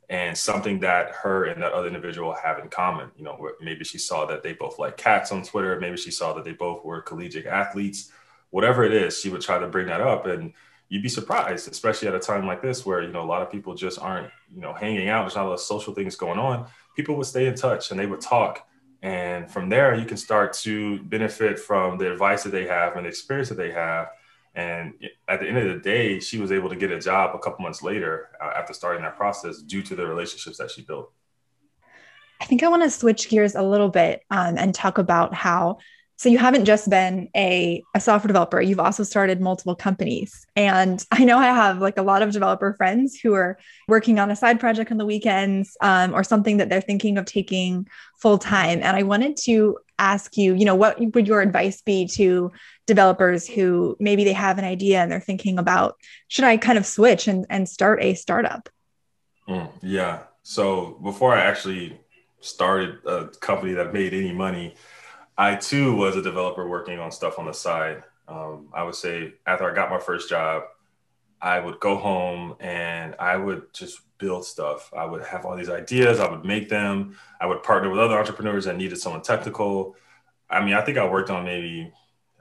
[0.08, 3.10] and something that her and that other individual have in common.
[3.16, 5.78] You know, maybe she saw that they both like cats on Twitter.
[5.78, 8.10] Maybe she saw that they both were collegiate athletes.
[8.50, 10.54] Whatever it is, she would try to bring that up, and
[10.88, 13.50] you'd be surprised, especially at a time like this where you know a lot of
[13.50, 15.22] people just aren't you know hanging out.
[15.22, 16.66] There's not a lot of social things going on.
[16.96, 18.68] People would stay in touch and they would talk
[19.02, 23.04] and from there, you can start to benefit from the advice that they have and
[23.04, 24.08] the experience that they have.
[24.58, 24.94] And
[25.28, 27.62] at the end of the day, she was able to get a job a couple
[27.62, 31.12] months later uh, after starting that process due to the relationships that she built.
[32.40, 35.78] I think I want to switch gears a little bit um, and talk about how
[36.16, 40.44] so you haven't just been a, a software developer, you've also started multiple companies.
[40.56, 44.28] And I know I have like a lot of developer friends who are working on
[44.28, 47.86] a side project on the weekends um, or something that they're thinking of taking
[48.20, 48.80] full time.
[48.82, 52.52] And I wanted to ask you, you know, what would your advice be to
[52.86, 55.96] developers who maybe they have an idea and they're thinking about,
[56.28, 58.68] should I kind of switch and, and start a startup?
[59.48, 60.20] Mm, yeah.
[60.42, 62.00] So before I actually
[62.40, 64.74] started a company that made any money,
[65.36, 68.02] I too was a developer working on stuff on the side.
[68.26, 70.64] Um, I would say after I got my first job,
[71.40, 74.92] I would go home and I would just build stuff.
[74.96, 77.16] I would have all these ideas, I would make them.
[77.40, 79.96] I would partner with other entrepreneurs that needed someone technical.
[80.50, 81.92] I mean, I think I worked on maybe,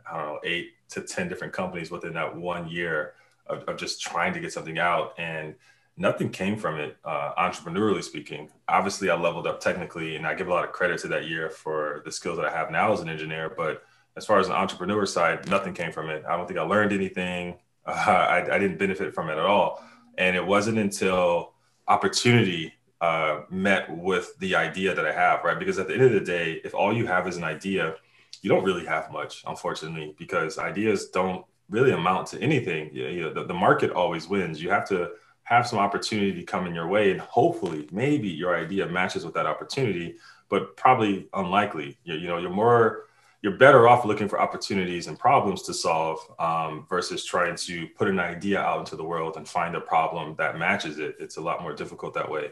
[0.09, 3.13] I don't know, eight to 10 different companies within that one year
[3.45, 5.13] of, of just trying to get something out.
[5.17, 5.55] And
[5.97, 8.49] nothing came from it, uh, entrepreneurially speaking.
[8.67, 11.49] Obviously, I leveled up technically, and I give a lot of credit to that year
[11.49, 13.53] for the skills that I have now as an engineer.
[13.55, 13.83] But
[14.15, 16.23] as far as an entrepreneur side, nothing came from it.
[16.27, 17.55] I don't think I learned anything.
[17.87, 19.81] Uh, I, I didn't benefit from it at all.
[20.17, 21.53] And it wasn't until
[21.87, 25.57] opportunity uh, met with the idea that I have, right?
[25.57, 27.95] Because at the end of the day, if all you have is an idea,
[28.41, 32.89] you don't really have much, unfortunately, because ideas don't really amount to anything.
[32.93, 34.61] You know, the, the market always wins.
[34.61, 35.11] You have to
[35.43, 39.45] have some opportunity come in your way, and hopefully, maybe your idea matches with that
[39.45, 40.15] opportunity,
[40.49, 41.97] but probably unlikely.
[42.03, 43.06] You, you know, you're more
[43.41, 48.07] you're better off looking for opportunities and problems to solve um, versus trying to put
[48.07, 51.15] an idea out into the world and find a problem that matches it.
[51.19, 52.49] It's a lot more difficult that way.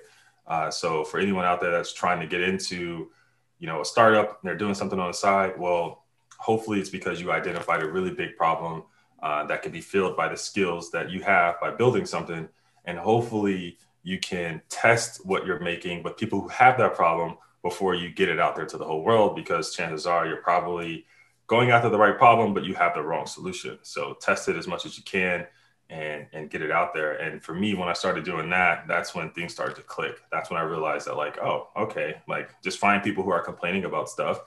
[0.48, 3.10] Uh, so for anyone out there that's trying to get into,
[3.58, 6.06] you know, a startup and they're doing something on the side, well,
[6.38, 8.84] hopefully it's because you identified a really big problem
[9.24, 12.48] uh, that can be filled by the skills that you have by building something,
[12.86, 17.96] and hopefully you can test what you're making with people who have that problem before
[17.96, 19.36] you get it out there to the whole world.
[19.36, 21.08] Because chances are you're probably
[21.48, 23.80] going after the right problem, but you have the wrong solution.
[23.82, 25.48] So test it as much as you can
[25.90, 27.14] and and get it out there.
[27.14, 30.22] And for me, when I started doing that, that's when things started to click.
[30.32, 33.86] That's when I realized that like, oh, okay, like just find people who are complaining
[33.86, 34.42] about stuff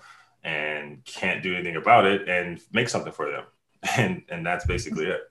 [0.45, 3.45] and can't do anything about it and make something for them.
[3.97, 5.23] And and that's basically it.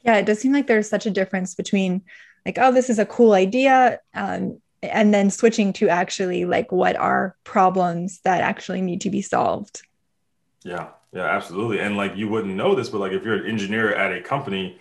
[0.00, 2.02] Yeah, it does seem like there's such a difference between
[2.46, 6.96] like, oh, this is a cool idea, um, and then switching to actually like what
[6.96, 9.82] are problems that actually need to be solved.
[10.64, 11.80] Yeah, yeah, absolutely.
[11.80, 14.78] And like you wouldn't know this, but like if you're an engineer at a company,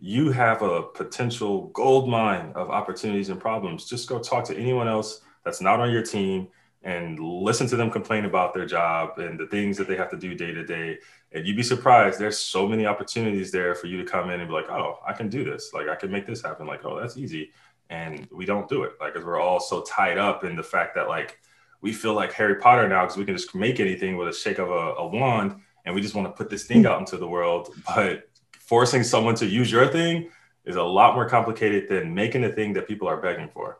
[0.00, 3.84] you have a potential gold mine of opportunities and problems.
[3.84, 6.48] Just go talk to anyone else that's not on your team
[6.82, 10.16] and listen to them complain about their job and the things that they have to
[10.16, 10.98] do day to day.
[11.32, 12.18] And you'd be surprised.
[12.18, 15.12] There's so many opportunities there for you to come in and be like, oh, I
[15.12, 15.72] can do this.
[15.74, 16.66] Like, I can make this happen.
[16.66, 17.50] Like, oh, that's easy.
[17.90, 18.92] And we don't do it.
[19.00, 21.40] Like, because we're all so tied up in the fact that, like,
[21.80, 24.58] we feel like Harry Potter now because we can just make anything with a shake
[24.58, 26.86] of a, a wand and we just want to put this thing hmm.
[26.86, 27.74] out into the world.
[27.94, 30.30] But forcing someone to use your thing
[30.64, 33.78] is a lot more complicated than making a thing that people are begging for.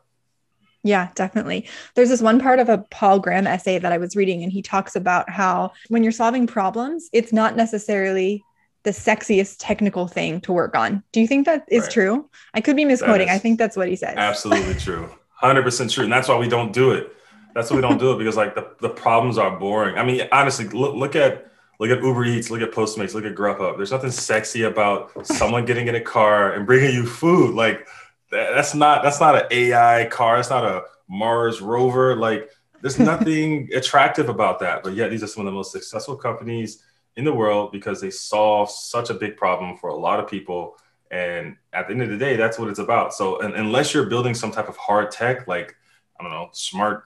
[0.83, 1.68] Yeah, definitely.
[1.94, 4.62] There's this one part of a Paul Graham essay that I was reading, and he
[4.62, 8.42] talks about how when you're solving problems, it's not necessarily
[8.85, 11.03] the sexiest technical thing to work on.
[11.12, 11.93] Do you think that is right.
[11.93, 12.31] true?
[12.55, 13.29] I could be misquoting.
[13.29, 14.14] I think that's what he says.
[14.17, 15.11] Absolutely true.
[15.43, 16.05] 100% true.
[16.05, 17.12] And that's why we don't do it.
[17.55, 19.97] That's why we don't do it because like the, the problems are boring.
[19.97, 23.37] I mean, honestly, look, look at Look at Uber Eats, look at Postmates, look at
[23.37, 23.77] Grubhub.
[23.77, 27.55] There's nothing sexy about someone getting in a car and bringing you food.
[27.55, 27.87] Like
[28.31, 30.41] that's not that's not an AI car.
[30.41, 32.17] It's not a Mars rover.
[32.17, 34.83] Like there's nothing attractive about that.
[34.83, 36.83] But yet these are some of the most successful companies
[37.18, 40.78] in the world because they solve such a big problem for a lot of people.
[41.11, 43.12] And at the end of the day, that's what it's about.
[43.12, 45.74] So and, unless you're building some type of hard tech, like
[46.18, 47.04] I don't know, smart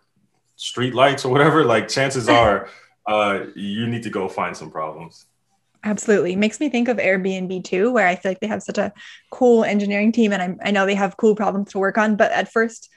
[0.57, 2.69] street lights or whatever, like chances are
[3.07, 5.25] uh, you need to go find some problems.
[5.83, 6.37] Absolutely.
[6.37, 8.93] Makes me think of Airbnb too, where I feel like they have such a
[9.31, 12.17] cool engineering team and I, I know they have cool problems to work on.
[12.17, 12.91] But at first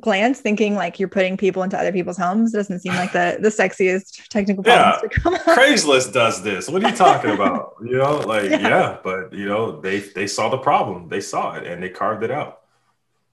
[0.00, 3.48] glance, thinking like you're putting people into other people's homes doesn't seem like the, the
[3.48, 5.08] sexiest technical problems yeah.
[5.08, 5.42] to come up.
[5.42, 6.68] Craigslist does this.
[6.68, 7.74] What are you talking about?
[7.84, 8.58] you know, like, yeah.
[8.58, 12.22] yeah, but you know, they, they saw the problem, they saw it and they carved
[12.22, 12.60] it out.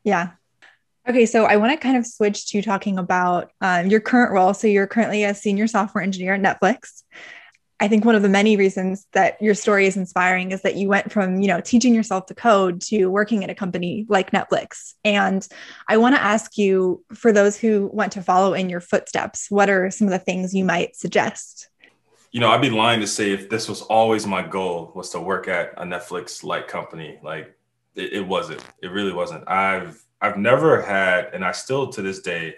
[0.04, 0.32] Yeah.
[1.08, 4.56] Okay, so I want to kind of switch to talking about um, your current role.
[4.56, 7.04] So you're currently a senior software engineer at Netflix.
[7.80, 10.88] I think one of the many reasons that your story is inspiring is that you
[10.88, 14.94] went from, you know, teaching yourself to code to working at a company like Netflix.
[15.04, 15.46] And
[15.90, 19.70] I want to ask you, for those who want to follow in your footsteps, what
[19.70, 21.68] are some of the things you might suggest?
[22.32, 25.20] You know, I'd be lying to say if this was always my goal was to
[25.20, 27.20] work at a Netflix-like company.
[27.22, 27.58] Like
[27.96, 28.64] it, it wasn't.
[28.82, 29.50] It really wasn't.
[29.50, 32.56] I've I've never had, and I still to this day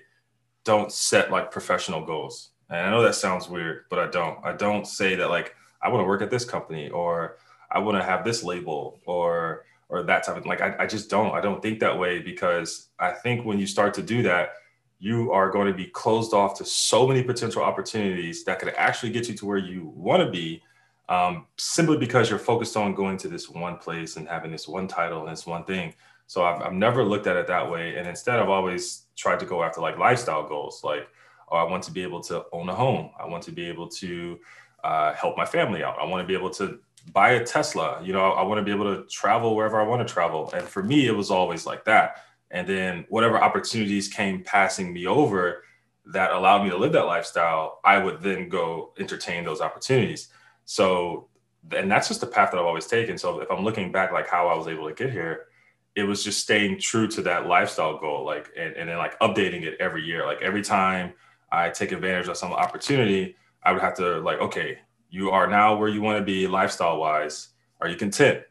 [0.64, 2.52] don't set like professional goals.
[2.70, 4.44] And I know that sounds weird, but I don't.
[4.44, 7.38] I don't say that like I want to work at this company or
[7.72, 10.50] I want to have this label or or that type of thing.
[10.50, 11.34] like I, I just don't.
[11.34, 14.54] I don't think that way because I think when you start to do that,
[15.00, 19.12] you are going to be closed off to so many potential opportunities that could actually
[19.12, 20.62] get you to where you want to be
[21.08, 24.88] um, simply because you're focused on going to this one place and having this one
[24.88, 25.94] title and this one thing
[26.28, 27.96] so I've, I've never looked at it that way.
[27.96, 31.08] And instead, I've always tried to go after like lifestyle goals, like,
[31.50, 33.12] oh, I want to be able to own a home.
[33.20, 34.40] I want to be able to
[34.84, 35.98] uh, help my family out.
[36.00, 36.80] I want to be able to
[37.14, 38.02] buy a Tesla.
[38.04, 40.52] You know, I want to be able to travel wherever I want to travel.
[40.54, 42.24] And for me, it was always like that.
[42.52, 45.64] And then whatever opportunities came passing me over
[46.06, 50.30] that allowed me to live that lifestyle, I would then go entertain those opportunities.
[50.66, 51.28] So,
[51.72, 53.18] and that's just the path that I've always taken.
[53.18, 55.48] So if I'm looking back, like how I was able to get here,
[55.96, 59.64] it was just staying true to that lifestyle goal, like and, and then like updating
[59.64, 60.26] it every year.
[60.26, 61.14] Like every time
[61.52, 64.80] I take advantage of some opportunity, I would have to like, okay,
[65.10, 67.50] you are now where you want to be lifestyle wise.
[67.82, 68.44] Are you content?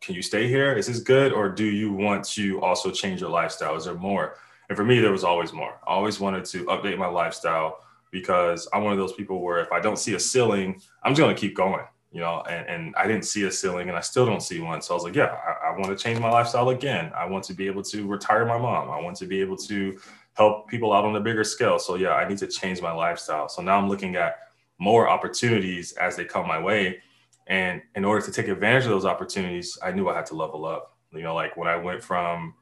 [0.00, 0.74] Can you stay here?
[0.74, 1.32] Is this good?
[1.32, 3.76] Or do you want to also change your lifestyle?
[3.76, 4.36] Is there more?
[4.68, 5.80] And for me, there was always more.
[5.86, 7.80] I always wanted to update my lifestyle
[8.10, 11.20] because I'm one of those people where if I don't see a ceiling, I'm just
[11.20, 14.00] going to keep going, you know, and, and I didn't see a ceiling and I
[14.00, 14.80] still don't see one.
[14.80, 17.10] So I was like, yeah, I, I want to change my lifestyle again.
[17.14, 18.90] I want to be able to retire my mom.
[18.90, 19.98] I want to be able to
[20.38, 21.80] help people out on a bigger scale.
[21.80, 23.48] So yeah, I need to change my lifestyle.
[23.48, 24.36] So now I'm looking at
[24.78, 27.02] more opportunities as they come my way.
[27.48, 30.64] And in order to take advantage of those opportunities, I knew I had to level
[30.64, 30.96] up.
[31.12, 32.54] You know, like when I went from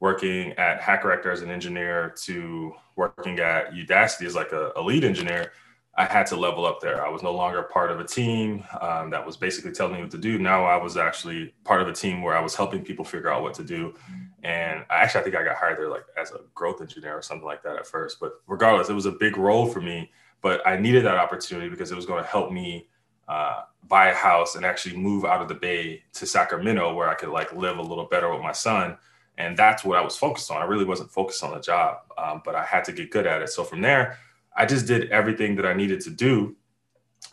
[0.00, 4.82] working at Hack Reactor as an engineer to working at Udacity as like a, a,
[4.82, 5.52] lead engineer,
[5.96, 7.06] I had to level up there.
[7.06, 10.10] I was no longer part of a team um, that was basically telling me what
[10.10, 10.38] to do.
[10.40, 13.42] Now I was actually part of a team where I was helping people figure out
[13.42, 13.94] what to do.
[14.42, 17.46] And actually, I think I got hired there like as a growth engineer or something
[17.46, 18.18] like that at first.
[18.20, 20.10] But regardless, it was a big role for me.
[20.40, 22.88] But I needed that opportunity because it was going to help me
[23.28, 27.14] uh, buy a house and actually move out of the Bay to Sacramento, where I
[27.14, 28.98] could like live a little better with my son
[29.38, 30.60] and that's what I was focused on.
[30.60, 33.42] I really wasn't focused on the job, um, but I had to get good at
[33.42, 33.48] it.
[33.48, 34.18] So from there,
[34.56, 36.54] I just did everything that I needed to do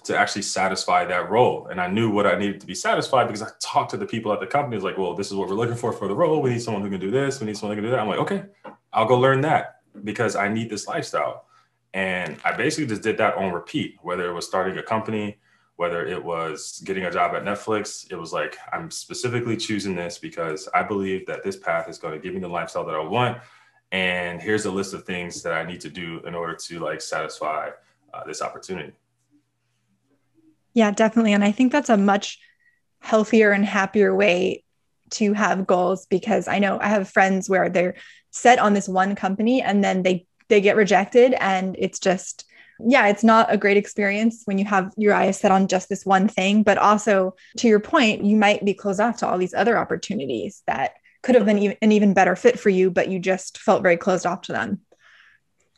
[0.03, 1.67] to actually satisfy that role.
[1.67, 4.31] And I knew what I needed to be satisfied because I talked to the people
[4.31, 4.75] at the company.
[4.75, 6.41] It's like, well, this is what we're looking for for the role.
[6.41, 7.39] We need someone who can do this.
[7.39, 7.99] We need someone who can do that.
[7.99, 8.43] I'm like, okay,
[8.93, 11.45] I'll go learn that because I need this lifestyle.
[11.93, 15.39] And I basically just did that on repeat, whether it was starting a company,
[15.75, 20.17] whether it was getting a job at Netflix, it was like, I'm specifically choosing this
[20.17, 23.03] because I believe that this path is going to give me the lifestyle that I
[23.03, 23.38] want.
[23.91, 27.01] And here's a list of things that I need to do in order to like
[27.01, 27.69] satisfy
[28.13, 28.93] uh, this opportunity.
[30.73, 31.34] Yeah, definitely.
[31.34, 32.39] And I think that's a much
[32.99, 34.63] healthier and happier way
[35.12, 37.95] to have goals because I know I have friends where they're
[38.32, 42.45] set on this one company and then they they get rejected and it's just
[42.79, 46.05] yeah, it's not a great experience when you have your eyes set on just this
[46.05, 46.63] one thing.
[46.63, 50.63] But also, to your point, you might be closed off to all these other opportunities
[50.65, 53.97] that could have been an even better fit for you, but you just felt very
[53.97, 54.79] closed off to them.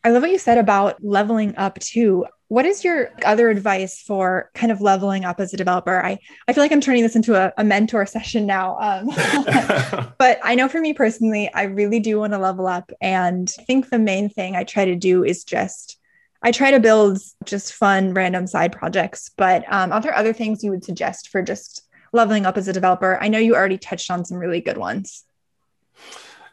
[0.03, 2.25] I love what you said about leveling up too.
[2.51, 6.03] What is your other advice for kind of leveling up as a developer?
[6.03, 8.77] I, I feel like I'm turning this into a, a mentor session now.
[8.77, 9.07] Um,
[10.17, 12.91] but I know for me personally, I really do want to level up.
[12.99, 15.97] And I think the main thing I try to do is just
[16.41, 19.31] I try to build just fun, random side projects.
[19.37, 22.73] But um, are there other things you would suggest for just leveling up as a
[22.73, 23.17] developer?
[23.21, 25.23] I know you already touched on some really good ones.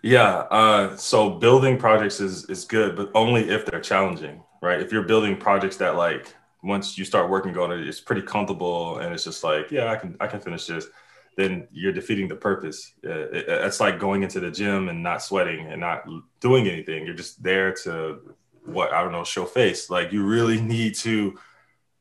[0.02, 0.44] Yeah.
[0.48, 4.80] Uh, so building projects is is good, but only if they're challenging, right?
[4.80, 8.98] If you're building projects that like once you start working on it, it's pretty comfortable
[8.98, 10.86] and it's just like, yeah, I can I can finish this.
[11.36, 12.94] Then you're defeating the purpose.
[13.04, 16.04] Uh, it's like going into the gym and not sweating and not
[16.40, 17.06] doing anything.
[17.06, 19.88] You're just there to what I don't know, show face.
[19.88, 21.38] Like you really need to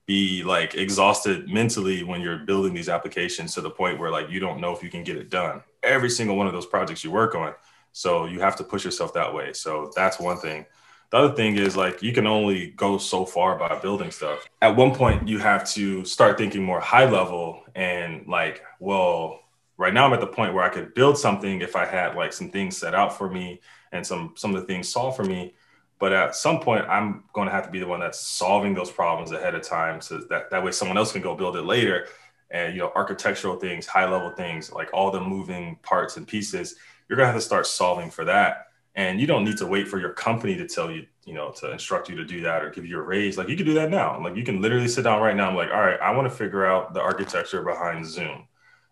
[0.08, 4.39] be like exhausted mentally when you're building these applications to the point where like you
[4.39, 5.62] don't know if you can get it done.
[5.84, 7.54] Every single one of those projects you work on.
[7.91, 9.54] So you have to push yourself that way.
[9.54, 10.65] So that's one thing.
[11.12, 14.48] The other thing is like you can only go so far by building stuff.
[14.62, 19.39] At one point you have to start thinking more high level and like, well,
[19.78, 22.34] right now I'm at the point where I could build something if I had like
[22.34, 25.54] some things set out for me and some some of the things solved for me
[26.00, 28.91] but at some point, I'm going to have to be the one that's solving those
[28.91, 32.08] problems ahead of time, so that that way someone else can go build it later.
[32.52, 36.76] And you know, architectural things, high level things, like all the moving parts and pieces,
[37.10, 38.66] you're gonna have to start solving for that.
[38.98, 41.72] And you don't need to wait for your company to tell you, you know, to
[41.72, 43.38] instruct you to do that or give you a raise.
[43.38, 44.22] Like you can do that now.
[44.22, 45.50] Like you can literally sit down right now.
[45.50, 48.48] I'm like, all right, I want to figure out the architecture behind Zoom.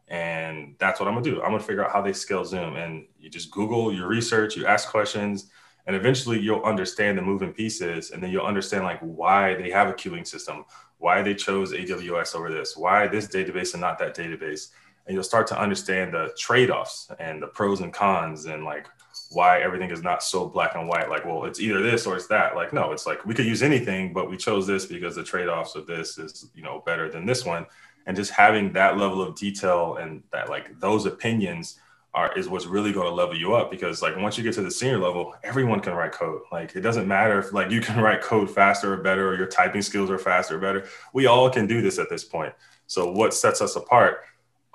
[0.08, 1.42] And that's what I'm gonna do.
[1.42, 2.76] I'm gonna figure out how they scale Zoom.
[2.76, 5.50] And you just Google your research, you ask questions,
[5.88, 9.88] and eventually you'll understand the moving pieces and then you'll understand like why they have
[9.88, 10.66] a queuing system
[10.98, 14.70] why they chose aws over this why this database and not that database
[15.06, 18.88] and you'll start to understand the trade-offs and the pros and cons and like
[19.32, 22.28] why everything is not so black and white like well it's either this or it's
[22.28, 22.56] that.
[22.56, 25.76] Like no it's like we could use anything but we chose this because the trade-offs
[25.76, 27.66] of this is you know better than this one.
[28.08, 31.80] And just having that level of detail and that like those opinions
[32.14, 34.62] are is what's really going to level you up because like once you get to
[34.62, 36.42] the senior level everyone can write code.
[36.52, 39.48] Like it doesn't matter if like you can write code faster or better or your
[39.48, 40.88] typing skills are faster or better.
[41.14, 42.54] We all can do this at this point.
[42.88, 44.22] So what sets us apart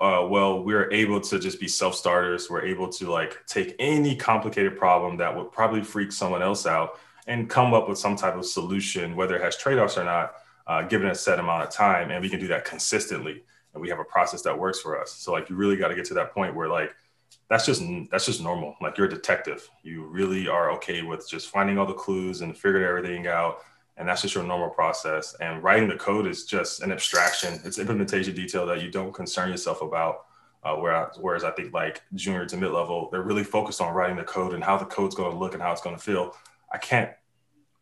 [0.01, 4.77] uh, well we're able to just be self-starters we're able to like take any complicated
[4.77, 8.45] problem that would probably freak someone else out and come up with some type of
[8.45, 10.33] solution whether it has trade-offs or not
[10.67, 13.43] uh, given a set amount of time and we can do that consistently
[13.73, 15.95] and we have a process that works for us so like you really got to
[15.95, 16.95] get to that point where like
[17.51, 18.75] that's just that's just normal.
[18.81, 19.69] Like you're a detective.
[19.83, 23.57] You really are okay with just finding all the clues and figuring everything out.
[23.97, 25.35] And that's just your normal process.
[25.39, 27.59] And writing the code is just an abstraction.
[27.63, 30.25] It's implementation detail that you don't concern yourself about
[30.63, 34.15] Uh, whereas, whereas I think like junior to mid level, they're really focused on writing
[34.15, 36.35] the code and how the code's going to look and how it's going to feel.
[36.71, 37.09] I can't,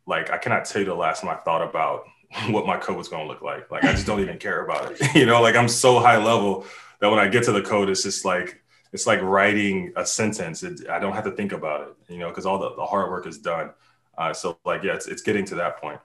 [0.08, 2.06] like, I cannot tell you the last time I thought about
[2.50, 3.70] what my code was going to look like.
[3.70, 5.14] Like, I just don't even care about it.
[5.20, 6.66] you know, like I'm so high level
[7.02, 8.62] that when I get to the code, it's just like,
[8.94, 10.64] it's like writing a sentence.
[10.64, 13.12] It, I don't have to think about it, you know, because all the, the hard
[13.12, 13.72] work is done.
[14.20, 16.00] Uh, so like, yeah, it's, it's getting to that point.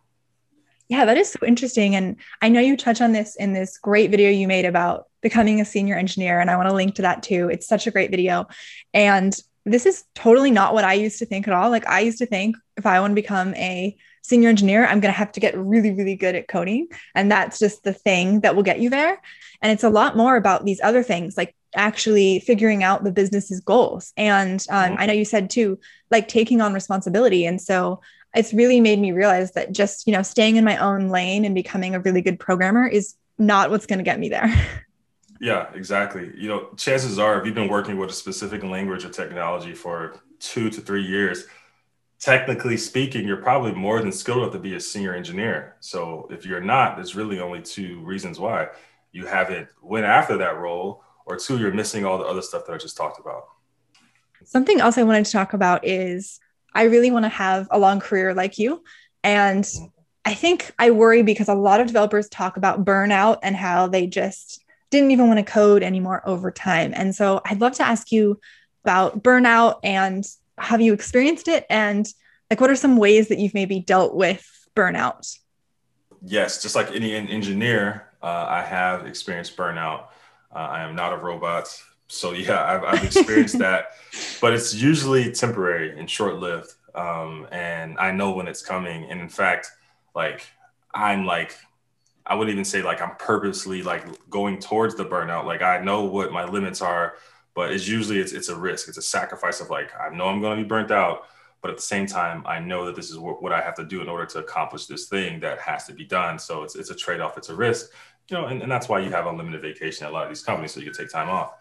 [0.88, 1.96] Yeah, that is so interesting.
[1.96, 5.60] And I know you touch on this in this great video you made about becoming
[5.60, 6.40] a senior engineer.
[6.40, 7.48] And I want to link to that too.
[7.50, 8.46] It's such a great video.
[8.92, 9.34] And
[9.64, 11.70] this is totally not what I used to think at all.
[11.70, 15.12] Like I used to think if I want to become a senior engineer, I'm going
[15.12, 16.88] to have to get really, really good at coding.
[17.14, 19.20] And that's just the thing that will get you there.
[19.62, 23.60] And it's a lot more about these other things, like actually figuring out the business's
[23.60, 24.12] goals.
[24.16, 24.96] And um.
[24.98, 25.78] I know you said too,
[26.10, 27.46] like taking on responsibility.
[27.46, 28.00] And so
[28.34, 31.54] it's really made me realize that just, you know, staying in my own lane and
[31.54, 34.52] becoming a really good programmer is not what's going to get me there.
[35.40, 36.32] Yeah, exactly.
[36.36, 40.14] You know, chances are if you've been working with a specific language or technology for
[40.38, 41.44] two to three years,
[42.18, 45.76] technically speaking, you're probably more than skilled enough to be a senior engineer.
[45.80, 48.68] So if you're not, there's really only two reasons why
[49.12, 52.72] you haven't went after that role, or two, you're missing all the other stuff that
[52.72, 53.48] I just talked about.
[54.44, 56.38] Something else I wanted to talk about is
[56.74, 58.82] I really want to have a long career like you.
[59.22, 59.86] And mm-hmm.
[60.24, 64.06] I think I worry because a lot of developers talk about burnout and how they
[64.06, 66.92] just didn't even want to code anymore over time.
[66.94, 68.40] And so I'd love to ask you
[68.84, 70.24] about burnout and
[70.58, 71.66] have you experienced it?
[71.68, 72.06] And
[72.50, 74.46] like, what are some ways that you've maybe dealt with
[74.76, 75.36] burnout?
[76.22, 80.06] Yes, just like any engineer, uh, I have experienced burnout.
[80.55, 81.68] Uh, I am not a robot.
[82.09, 83.92] So yeah, I've, I've experienced that,
[84.40, 86.74] but it's usually temporary and short-lived.
[86.94, 89.11] Um, and I know when it's coming.
[89.11, 89.70] And in fact,
[90.14, 90.46] like
[90.94, 91.57] I'm like,
[92.26, 95.44] I wouldn't even say like I'm purposely like going towards the burnout.
[95.44, 97.14] Like I know what my limits are,
[97.55, 98.88] but it's usually it's it's a risk.
[98.88, 101.26] It's a sacrifice of like I know I'm going to be burnt out,
[101.61, 103.84] but at the same time I know that this is what, what I have to
[103.84, 106.38] do in order to accomplish this thing that has to be done.
[106.38, 107.36] So it's it's a trade-off.
[107.36, 107.90] It's a risk,
[108.30, 110.42] you know, and, and that's why you have unlimited vacation at a lot of these
[110.42, 111.52] companies, so you can take time off.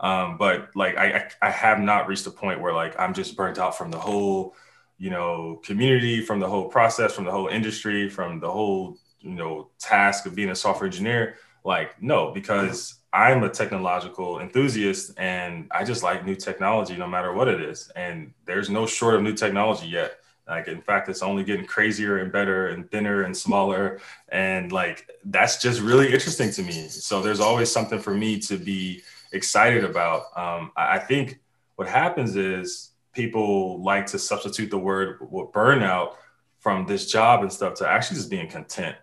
[0.00, 3.58] Um, but like I, I have not reached a point where like I'm just burnt
[3.58, 4.54] out from the whole,
[4.98, 9.34] you know, community, from the whole process, from the whole industry, from the whole, you
[9.34, 11.36] know, task of being a software engineer.
[11.64, 17.32] Like, no, because I'm a technological enthusiast and I just like new technology no matter
[17.32, 17.90] what it is.
[17.94, 20.18] And there's no short of new technology yet.
[20.50, 24.00] Like, in fact, it's only getting crazier and better and thinner and smaller.
[24.28, 26.88] And like, that's just really interesting to me.
[26.88, 30.36] So there's always something for me to be excited about.
[30.36, 31.40] Um, I think
[31.76, 35.20] what happens is people like to substitute the word
[35.54, 36.14] burnout
[36.58, 38.96] from this job and stuff to actually just being content.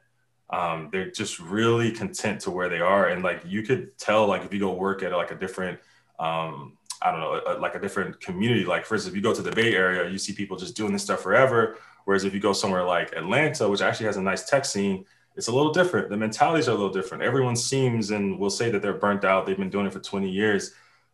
[0.50, 4.45] Um, they're just really content to where they are, and like you could tell, like
[4.45, 5.80] if you go work at like a different,
[6.20, 8.66] um, I don't know, a, like a different community.
[8.66, 10.93] Like for instance, if you go to the Bay Area, you see people just doing
[10.93, 11.78] this stuff forever.
[12.06, 15.06] Whereas if you go somewhere like Atlanta, which actually has a nice tech scene,
[15.38, 16.10] it's a little different.
[16.10, 17.24] The mentalities are a little different.
[17.24, 19.45] Everyone seems and will say that they're burnt out.
[19.45, 20.74] They've been doing it for 20 years,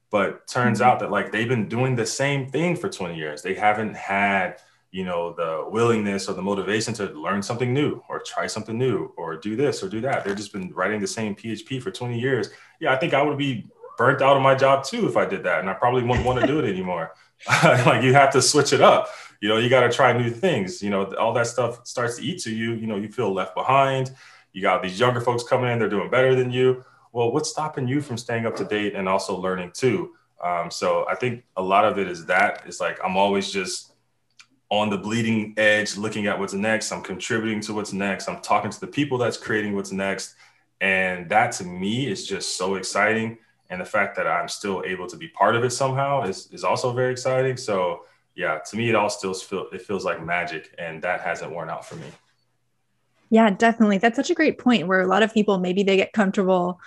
[0.10, 0.90] but turns mm-hmm.
[0.90, 3.42] out that like they've been doing the same thing for 20 years.
[3.42, 4.62] They haven't had,
[4.92, 9.12] you know, the willingness or the motivation to learn something new or try something new
[9.18, 10.24] or do this or do that.
[10.24, 12.50] They've just been writing the same PHP for 20 years.
[12.80, 13.68] Yeah, I think I would be
[13.98, 15.60] burnt out of my job too if I did that.
[15.60, 17.14] And I probably wouldn't want to do it anymore.
[17.64, 19.10] like you have to switch it up.
[19.42, 20.82] You know you got to try new things.
[20.82, 22.74] You know all that stuff starts to eat to you.
[22.74, 24.12] You know you feel left behind.
[24.54, 26.84] You got these younger folks coming in they're doing better than you.
[27.12, 30.14] Well what's stopping you from staying up to date and also learning too?
[30.44, 33.94] Um, so i think a lot of it is that it's like i'm always just
[34.74, 36.92] on the bleeding edge looking at what's next.
[36.92, 38.28] I'm contributing to what's next.
[38.28, 40.34] I'm talking to the people that's creating what's next.
[40.82, 43.38] And that to me is just so exciting
[43.74, 46.64] and the fact that i'm still able to be part of it somehow is, is
[46.64, 48.04] also very exciting so
[48.36, 51.70] yeah, to me, it all still feel it feels like magic, and that hasn't worn
[51.70, 52.08] out for me.
[53.30, 54.00] Yeah, definitely.
[54.00, 54.88] That's such a great point.
[54.88, 56.80] Where a lot of people maybe they get comfortable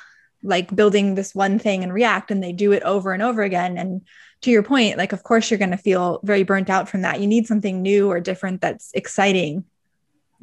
[0.43, 3.79] like building this one thing in React, and they do it over and over again.
[3.79, 4.03] And
[4.43, 7.21] to your point, like of course you're going to feel very burnt out from that.
[7.21, 9.65] You need something new or different that's exciting.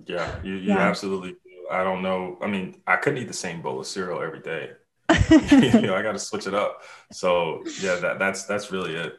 [0.05, 0.79] Yeah, you, you yeah.
[0.79, 1.31] absolutely.
[1.31, 1.39] Do.
[1.69, 2.37] I don't know.
[2.41, 4.71] I mean, I couldn't eat the same bowl of cereal every day.
[5.09, 6.81] You know, I got to switch it up.
[7.11, 9.15] So yeah, that, that's that's really it.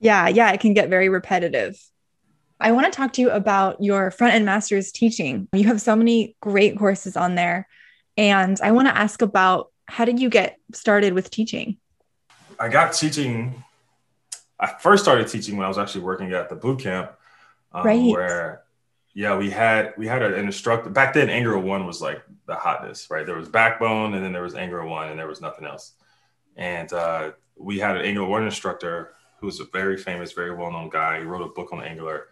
[0.00, 1.78] Yeah, yeah, it can get very repetitive.
[2.58, 5.48] I want to talk to you about your Frontend Masters teaching.
[5.52, 7.68] You have so many great courses on there.
[8.16, 11.76] And I want to ask about how did you get started with teaching?
[12.58, 13.62] I got teaching.
[14.58, 17.12] I first started teaching when I was actually working at the boot camp,
[17.72, 18.10] um, right.
[18.10, 18.62] where
[19.16, 21.30] yeah, we had we had an instructor back then.
[21.30, 23.24] Angular one was like the hotness, right?
[23.24, 25.94] There was Backbone, and then there was Angular one, and there was nothing else.
[26.56, 30.90] and uh, we had an Angular one instructor who was a very famous, very well-known
[30.90, 31.20] guy.
[31.20, 32.26] He wrote a book on Angular,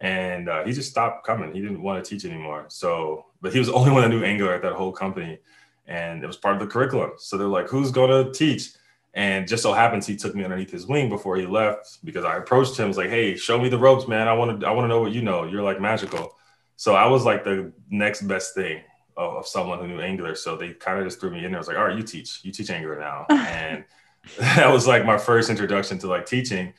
[0.00, 1.52] and uh, he just stopped coming.
[1.52, 2.64] He didn't want to teach anymore.
[2.68, 5.38] So, but he was the only one that knew Angular at that whole company,
[5.86, 7.10] and it was part of the curriculum.
[7.18, 8.70] So they're like, "Who's going to teach?"
[9.14, 12.36] And just so happens he took me underneath his wing before he left because I
[12.36, 12.86] approached him.
[12.86, 14.26] I was like, "Hey, show me the ropes, man.
[14.26, 14.66] I want to.
[14.66, 15.44] I want to know what you know.
[15.44, 16.34] You're like magical."
[16.76, 18.80] So I was like the next best thing
[19.16, 20.34] of, of someone who knew Angular.
[20.34, 21.56] So they kind of just threw me in there.
[21.56, 22.40] I was like, "All right, you teach.
[22.42, 23.84] You teach Angular now." and
[24.38, 26.72] that was like my first introduction to like teaching,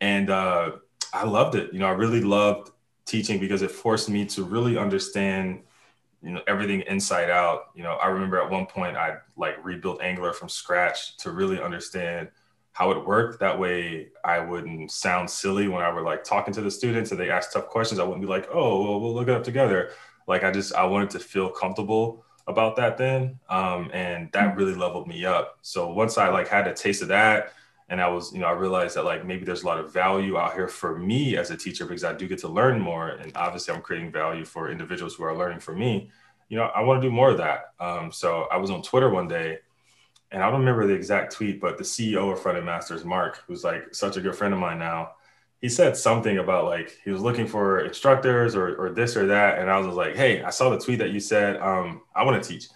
[0.00, 0.72] and uh,
[1.12, 1.72] I loved it.
[1.72, 2.70] You know, I really loved
[3.04, 5.60] teaching because it forced me to really understand
[6.24, 7.66] you know everything inside out.
[7.74, 11.60] You know i remember at one point i like rebuilt angular from scratch to really
[11.60, 12.28] understand
[12.72, 13.40] how it worked.
[13.40, 17.20] That way i wouldn't sound silly when i were like talking to the students and
[17.20, 18.00] they asked tough questions.
[18.00, 19.90] I wouldn't be like oh well we'll look it up together.
[20.26, 24.56] Like i just i wanted to feel comfortable about that then um, and that mm.
[24.58, 25.58] really leveled me up.
[25.62, 27.52] So once i like had a taste of that
[27.88, 30.36] and i was you know i realized that like maybe there's a lot of value
[30.38, 33.08] out here for me as a teacher because i do get to learn more.
[33.08, 36.10] And obviously i'm creating value for individuals who are learning from me.
[36.48, 37.72] You know i want to do more of that.
[37.80, 39.58] Um, so i was on twitter one day
[40.30, 43.64] and i don't remember the exact tweet but the ceo of Frontend Masters mark who's
[43.64, 45.12] like such a good friend of mine now
[45.60, 49.58] he said something about like he was looking for instructors or, or this or that.
[49.58, 52.42] And i was like hey i saw the tweet that you said um, i want
[52.42, 52.68] to teach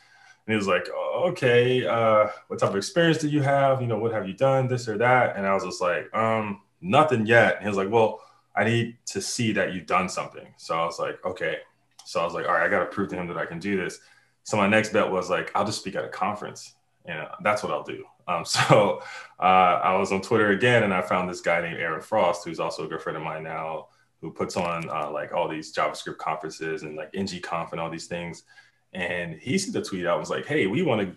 [0.49, 3.83] and he was like, oh, okay, uh, what type of experience do you have?
[3.83, 5.37] You know, what have you done, this or that?
[5.37, 7.57] And I was just like, um, nothing yet.
[7.57, 8.23] And he was like, well,
[8.57, 10.47] I need to see that you've done something.
[10.57, 11.59] So I was like, okay.
[12.07, 13.59] So I was like, all right, I got to prove to him that I can
[13.59, 14.01] do this.
[14.45, 16.77] So my next bet was like, I'll just speak at a conference.
[17.05, 18.03] And that's what I'll do.
[18.27, 19.03] Um, so
[19.39, 22.59] uh, I was on Twitter again, and I found this guy named Aaron Frost, who's
[22.59, 23.89] also a good friend of mine now,
[24.23, 28.07] who puts on uh, like all these JavaScript conferences and like NGConf and all these
[28.07, 28.45] things.
[28.93, 31.17] And he sent a tweet out and was like, hey, we want to,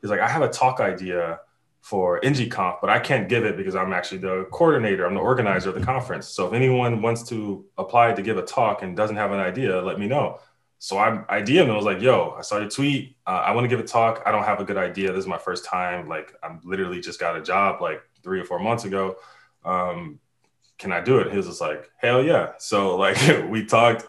[0.00, 1.40] he's like, I have a talk idea
[1.80, 5.70] for NGConf, but I can't give it because I'm actually the coordinator, I'm the organizer
[5.70, 6.28] of the conference.
[6.28, 9.80] So if anyone wants to apply to give a talk and doesn't have an idea,
[9.80, 10.40] let me know.
[10.80, 11.74] So I, I DM'd him.
[11.74, 13.16] Was like, yo, I saw your tweet.
[13.26, 14.22] Uh, I want to give a talk.
[14.24, 15.08] I don't have a good idea.
[15.08, 16.08] This is my first time.
[16.08, 19.16] Like, I'm literally just got a job like three or four months ago.
[19.64, 20.20] Um,
[20.78, 21.30] can I do it?
[21.30, 22.52] He was just like, hell yeah.
[22.58, 24.06] So like we talked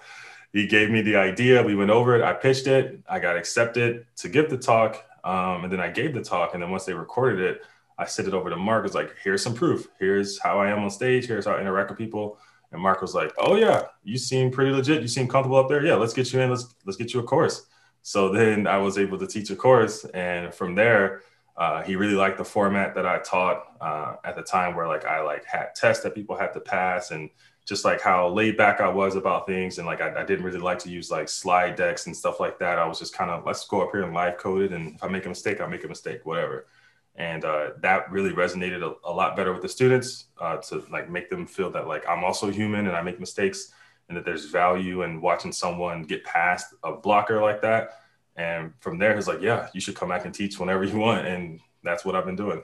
[0.54, 1.64] he gave me the idea.
[1.64, 2.24] We went over it.
[2.24, 3.02] I pitched it.
[3.08, 5.06] I got accepted to give the talk.
[5.24, 6.54] Um, and then I gave the talk.
[6.54, 7.62] And then once they recorded it,
[7.98, 8.86] I sent it over to Mark.
[8.86, 9.88] It's like, here's some proof.
[10.00, 11.28] Here's how I am on stage.
[11.28, 12.40] Here's how I interact with people.
[12.72, 15.02] And Mark was like, oh yeah, you seem pretty legit.
[15.02, 15.86] You seem comfortable up there.
[15.86, 16.50] Yeah, let's get you in.
[16.50, 17.66] Let's let's get you a course.
[18.04, 21.24] So then I was able to teach a course, and from there,
[21.58, 25.06] uh, he really liked the format that I taught uh, at the time, where like
[25.06, 27.30] I like had tests that people had to pass, and
[27.70, 29.78] just like how laid back I was about things.
[29.78, 32.58] And like, I, I, didn't really like to use like slide decks and stuff like
[32.58, 32.80] that.
[32.80, 34.72] I was just kind of, let's go up here and live code it.
[34.72, 36.66] And if I make a mistake, I'll make a mistake, whatever.
[37.14, 41.12] And uh, that really resonated a, a, lot better with the students uh, to like
[41.12, 43.72] make them feel that like I'm also human and I make mistakes
[44.08, 48.00] and that there's value in watching someone get past a blocker like that.
[48.36, 51.28] And from there, he's like, yeah, you should come back and teach whenever you want.
[51.28, 52.64] And that's what I've been doing.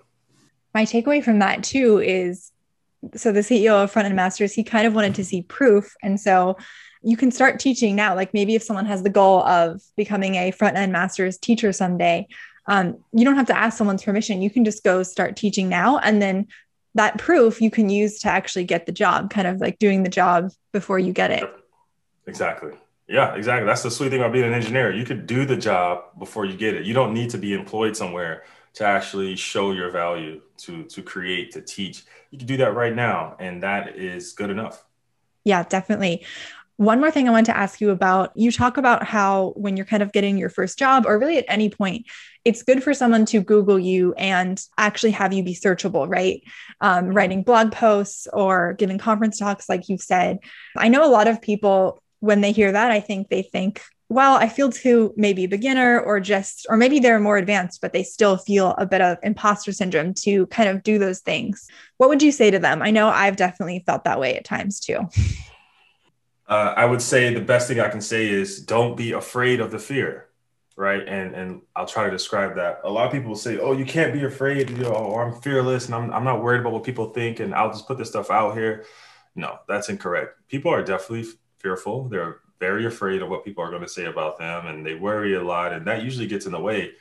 [0.73, 2.51] My takeaway from that too is
[3.15, 5.95] so the CEO of Frontend Masters, he kind of wanted to see proof.
[6.01, 6.57] And so
[7.01, 8.15] you can start teaching now.
[8.15, 12.27] Like maybe if someone has the goal of becoming a Frontend Masters teacher someday,
[12.67, 14.41] um, you don't have to ask someone's permission.
[14.41, 15.99] You can just go start teaching now.
[15.99, 16.47] And then
[16.95, 20.09] that proof you can use to actually get the job, kind of like doing the
[20.09, 21.43] job before you get it.
[22.25, 22.71] Exactly.
[23.07, 23.67] Yeah, exactly.
[23.67, 24.91] That's the sweet thing about being an engineer.
[24.91, 26.85] You could do the job before you get it.
[26.85, 28.45] You don't need to be employed somewhere
[28.75, 32.03] to actually show your value, to to create, to teach.
[32.31, 34.83] You can do that right now, and that is good enough.
[35.43, 36.25] Yeah, definitely.
[36.77, 39.85] One more thing I want to ask you about you talk about how when you're
[39.85, 42.05] kind of getting your first job, or really at any point,
[42.43, 46.43] it's good for someone to Google you and actually have you be searchable, right?
[46.81, 50.39] Um, writing blog posts or giving conference talks, like you said.
[50.75, 54.35] I know a lot of people, when they hear that, I think they think, well,
[54.35, 58.37] I feel too maybe beginner or just, or maybe they're more advanced, but they still
[58.37, 61.67] feel a bit of imposter syndrome to kind of do those things.
[61.97, 62.81] What would you say to them?
[62.81, 64.99] I know I've definitely felt that way at times too.
[66.47, 69.71] Uh, I would say the best thing I can say is don't be afraid of
[69.71, 70.27] the fear,
[70.77, 71.01] right?
[71.07, 72.81] And and I'll try to describe that.
[72.83, 75.87] A lot of people say, "Oh, you can't be afraid," you know, or "I'm fearless
[75.87, 78.29] and I'm I'm not worried about what people think, and I'll just put this stuff
[78.29, 78.85] out here."
[79.33, 80.37] No, that's incorrect.
[80.47, 81.27] People are definitely
[81.57, 82.09] fearful.
[82.09, 85.35] They're very afraid of what people are going to say about them and they worry
[85.35, 86.91] a lot and that usually gets in the way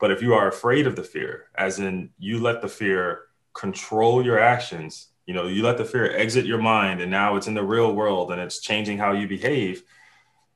[0.00, 4.24] but if you are afraid of the fear as in you let the fear control
[4.24, 7.54] your actions you know you let the fear exit your mind and now it's in
[7.54, 9.84] the real world and it's changing how you behave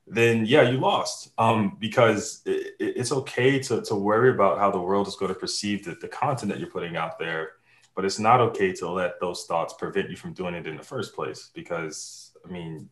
[0.09, 1.31] then yeah, you lost.
[1.37, 5.39] Um, because it, it's okay to, to worry about how the world is going to
[5.39, 7.51] perceive the, the content that you're putting out there,
[7.95, 10.83] but it's not okay to let those thoughts prevent you from doing it in the
[10.83, 11.51] first place.
[11.53, 12.89] Because I mean,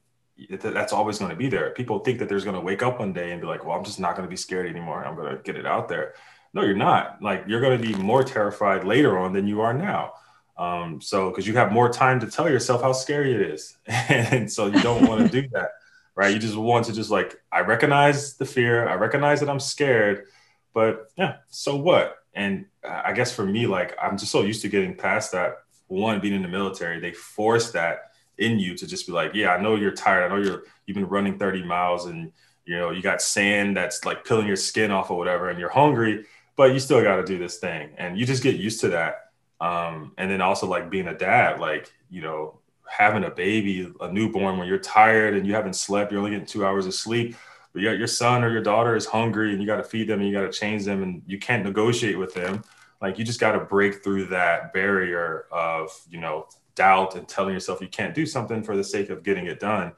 [0.59, 1.71] that's always going to be there.
[1.71, 3.83] People think that there's going to wake up one day and be like, well, I'm
[3.83, 5.03] just not going to be scared anymore.
[5.03, 6.13] I'm going to get it out there.
[6.53, 7.21] No, you're not.
[7.21, 10.13] Like you're going to be more terrified later on than you are now.
[10.57, 14.51] Um, so because you have more time to tell yourself how scary it is, and
[14.51, 15.69] so you don't want to do that
[16.17, 16.33] right?
[16.33, 20.25] You just want to just like, I recognize the fear, I recognize that I'm scared,
[20.73, 22.15] but yeah, so what?
[22.33, 25.59] And I guess for me, like, I'm just so used to getting past that.
[25.87, 28.06] One, being in the military, they force that
[28.37, 30.25] in you to just be like, yeah, I know you're tired.
[30.25, 32.31] I know you're you've been running 30 miles and
[32.65, 35.69] you know you got sand that's like peeling your skin off or whatever, and you're
[35.69, 36.25] hungry,
[36.55, 39.31] but you still got to do this thing, and you just get used to that.
[39.59, 44.11] Um, and then also like being a dad, like you know, having a baby, a
[44.11, 47.35] newborn, when you're tired and you haven't slept, you're only getting two hours of sleep,
[47.73, 50.19] but yet your son or your daughter is hungry and you got to feed them
[50.19, 52.63] and you got to change them and you can't negotiate with them.
[53.01, 56.47] Like you just got to break through that barrier of, you know,
[56.77, 59.91] doubt and telling yourself you can't do something for the sake of getting it done.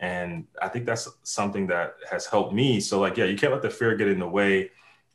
[0.00, 2.80] And I think that's something that has helped me.
[2.80, 4.70] So, like, yeah, you can't let the fear get in the way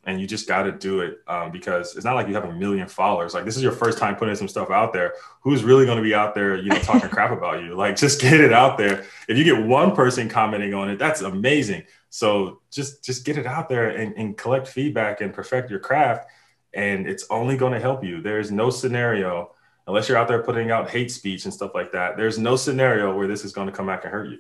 [0.06, 2.54] and you just got to do it um, because it's not like you have a
[2.54, 3.34] million followers.
[3.34, 5.14] Like this is your first time putting some stuff out there.
[5.42, 7.76] Who's really going to be out there, you know, talking crap about you?
[7.76, 9.06] Like just get it out there.
[9.28, 11.84] If you get one person commenting on it, that's amazing.
[12.10, 16.28] So just just get it out there and, and collect feedback and perfect your craft,
[16.74, 18.22] and it's only going to help you.
[18.22, 19.52] There's no scenario
[19.90, 22.16] unless you're out there putting out hate speech and stuff like that.
[22.16, 24.38] There's no scenario where this is going to come back and hurt you.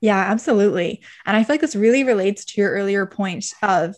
[0.00, 1.02] Yeah, absolutely.
[1.26, 3.94] And I feel like this really relates to your earlier point of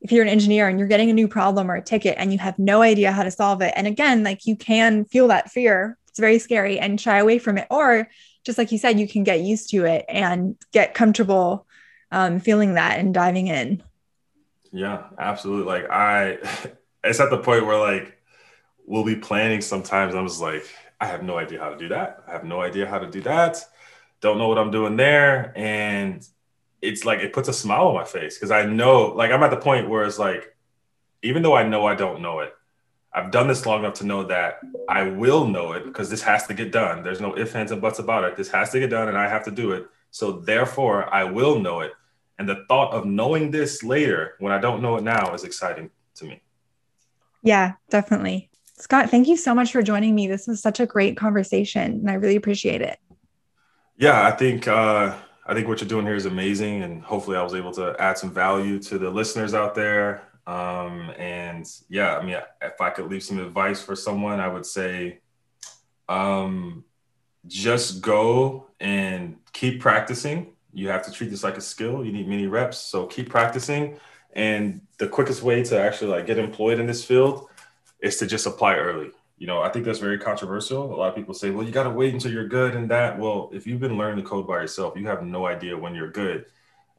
[0.00, 2.38] if you're an engineer and you're getting a new problem or a ticket and you
[2.38, 3.74] have no idea how to solve it.
[3.76, 5.98] And again, like you can feel that fear.
[6.08, 7.66] It's very scary and shy away from it.
[7.70, 8.08] Or
[8.44, 11.66] just like you said, you can get used to it and get comfortable
[12.10, 13.82] um, feeling that and diving in.
[14.72, 15.66] Yeah, absolutely.
[15.66, 16.38] Like I,
[17.04, 18.19] it's at the point where like
[18.86, 20.14] we'll be planning sometimes.
[20.14, 20.64] I'm just like,
[21.00, 22.24] I have no idea how to do that.
[22.28, 23.64] I have no idea how to do that.
[24.20, 25.52] Don't know what I'm doing there.
[25.56, 26.26] And
[26.82, 29.50] it's like it puts a smile on my face because I know, like, I'm at
[29.50, 30.56] the point where it's like,
[31.22, 32.52] even though I know I don't know it,
[33.12, 36.46] I've done this long enough to know that I will know it because this has
[36.46, 37.02] to get done.
[37.02, 38.36] There's no ifs, ands, and buts about it.
[38.36, 39.86] This has to get done and I have to do it.
[40.10, 41.92] So therefore, I will know it.
[42.38, 45.90] And the thought of knowing this later when I don't know it now is exciting
[46.16, 46.42] to me.
[47.42, 48.49] Yeah, definitely.
[48.80, 50.26] Scott, thank you so much for joining me.
[50.26, 52.98] This was such a great conversation and I really appreciate it.
[54.00, 55.14] Yeah, I think uh,
[55.50, 58.16] I think what you're doing here is amazing, and hopefully, I was able to add
[58.16, 60.22] some value to the listeners out there.
[60.46, 64.64] Um, and yeah, I mean, if I could leave some advice for someone, I would
[64.64, 65.18] say,
[66.08, 66.84] um,
[67.46, 70.54] just go and keep practicing.
[70.72, 72.02] You have to treat this like a skill.
[72.02, 73.98] You need many reps, so keep practicing.
[74.32, 77.49] And the quickest way to actually like get employed in this field
[78.02, 80.94] is to just apply early you know, I think that's very controversial.
[80.94, 83.18] A lot of people say, well, you got to wait until you're good and that.
[83.18, 86.10] Well, if you've been learning the code by yourself, you have no idea when you're
[86.10, 86.44] good.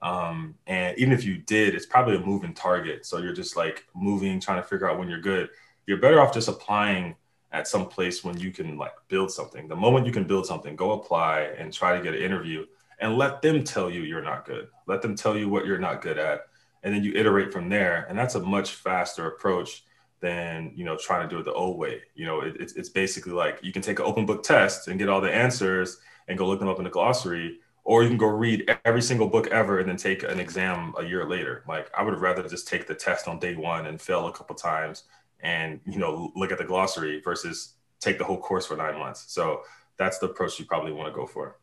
[0.02, 3.06] Um, and even if you did, it's probably a moving target.
[3.06, 5.50] So you're just like moving, trying to figure out when you're good.
[5.86, 7.16] You're better off just applying
[7.52, 9.68] at some place when you can like build something.
[9.68, 12.66] The moment you can build something, go apply and try to get an interview
[13.00, 14.68] and let them tell you you're not good.
[14.88, 16.48] Let them tell you what you're not good at.
[16.82, 18.08] And then you iterate from there.
[18.10, 19.84] And that's a much faster approach
[20.22, 22.02] than you know trying to do it the old way.
[22.16, 25.00] You know, it, it's, it's basically like you can take an open book test and
[25.00, 25.98] get all the answers
[26.28, 29.28] and go look them up in the glossary, or you can go read every single
[29.28, 31.64] book ever and then take an exam a year later.
[31.68, 34.56] Like I would rather just take the test on day one and fail a couple
[34.56, 35.04] times
[35.44, 39.26] and you know look at the glossary versus take the whole course for nine months.
[39.28, 39.62] So
[39.98, 41.58] that's the approach you probably want to go for.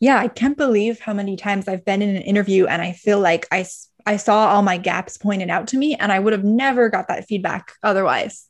[0.00, 3.18] Yeah, I can't believe how many times I've been in an interview and I feel
[3.20, 3.66] like I
[4.06, 7.08] I saw all my gaps pointed out to me and I would have never got
[7.08, 8.46] that feedback otherwise.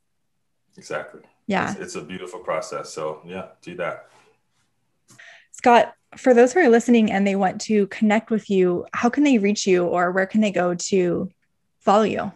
[0.77, 1.23] Exactly.
[1.49, 1.73] Yeah.
[1.73, 2.91] It's, it's a beautiful process.
[2.91, 4.07] So, yeah, do that.
[5.51, 9.25] Scott, for those who are listening and they want to connect with you, how can
[9.25, 11.29] they reach you or where can they go to
[11.81, 12.31] follow you?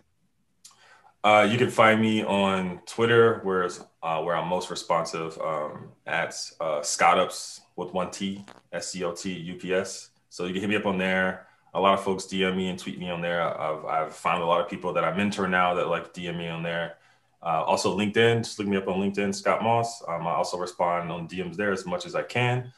[1.23, 3.69] Uh, you can find me on Twitter, where,
[4.03, 9.13] uh, where I'm most responsive um, at uh, Scotups with one T, S C O
[9.13, 10.11] T U P S.
[10.29, 12.79] So you can hit me up on there a lot of folks DM me and
[12.79, 13.43] tweet me on there.
[13.43, 16.49] I've, I've found a lot of people that I mentor now that like DM me
[16.49, 16.97] on there.
[17.43, 20.03] Uh, also LinkedIn, just look me up on LinkedIn, Scott Moss.
[20.07, 22.73] Um, I also respond on DMs there as much as I can.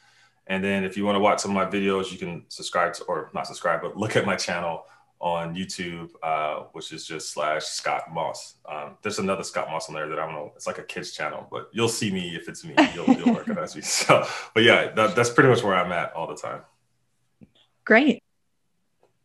[0.47, 3.03] And then if you want to watch some of my videos, you can subscribe to,
[3.05, 4.85] or not subscribe, but look at my channel
[5.19, 8.55] on YouTube, uh, which is just slash Scott Moss.
[8.69, 10.51] Um, there's another Scott Moss on there that I don't know.
[10.55, 12.75] It's like a kids channel, but you'll see me if it's me.
[12.93, 13.81] You'll, you'll recognize me.
[13.81, 16.61] So, but yeah, that, that's pretty much where I'm at all the time.
[17.85, 18.21] Great.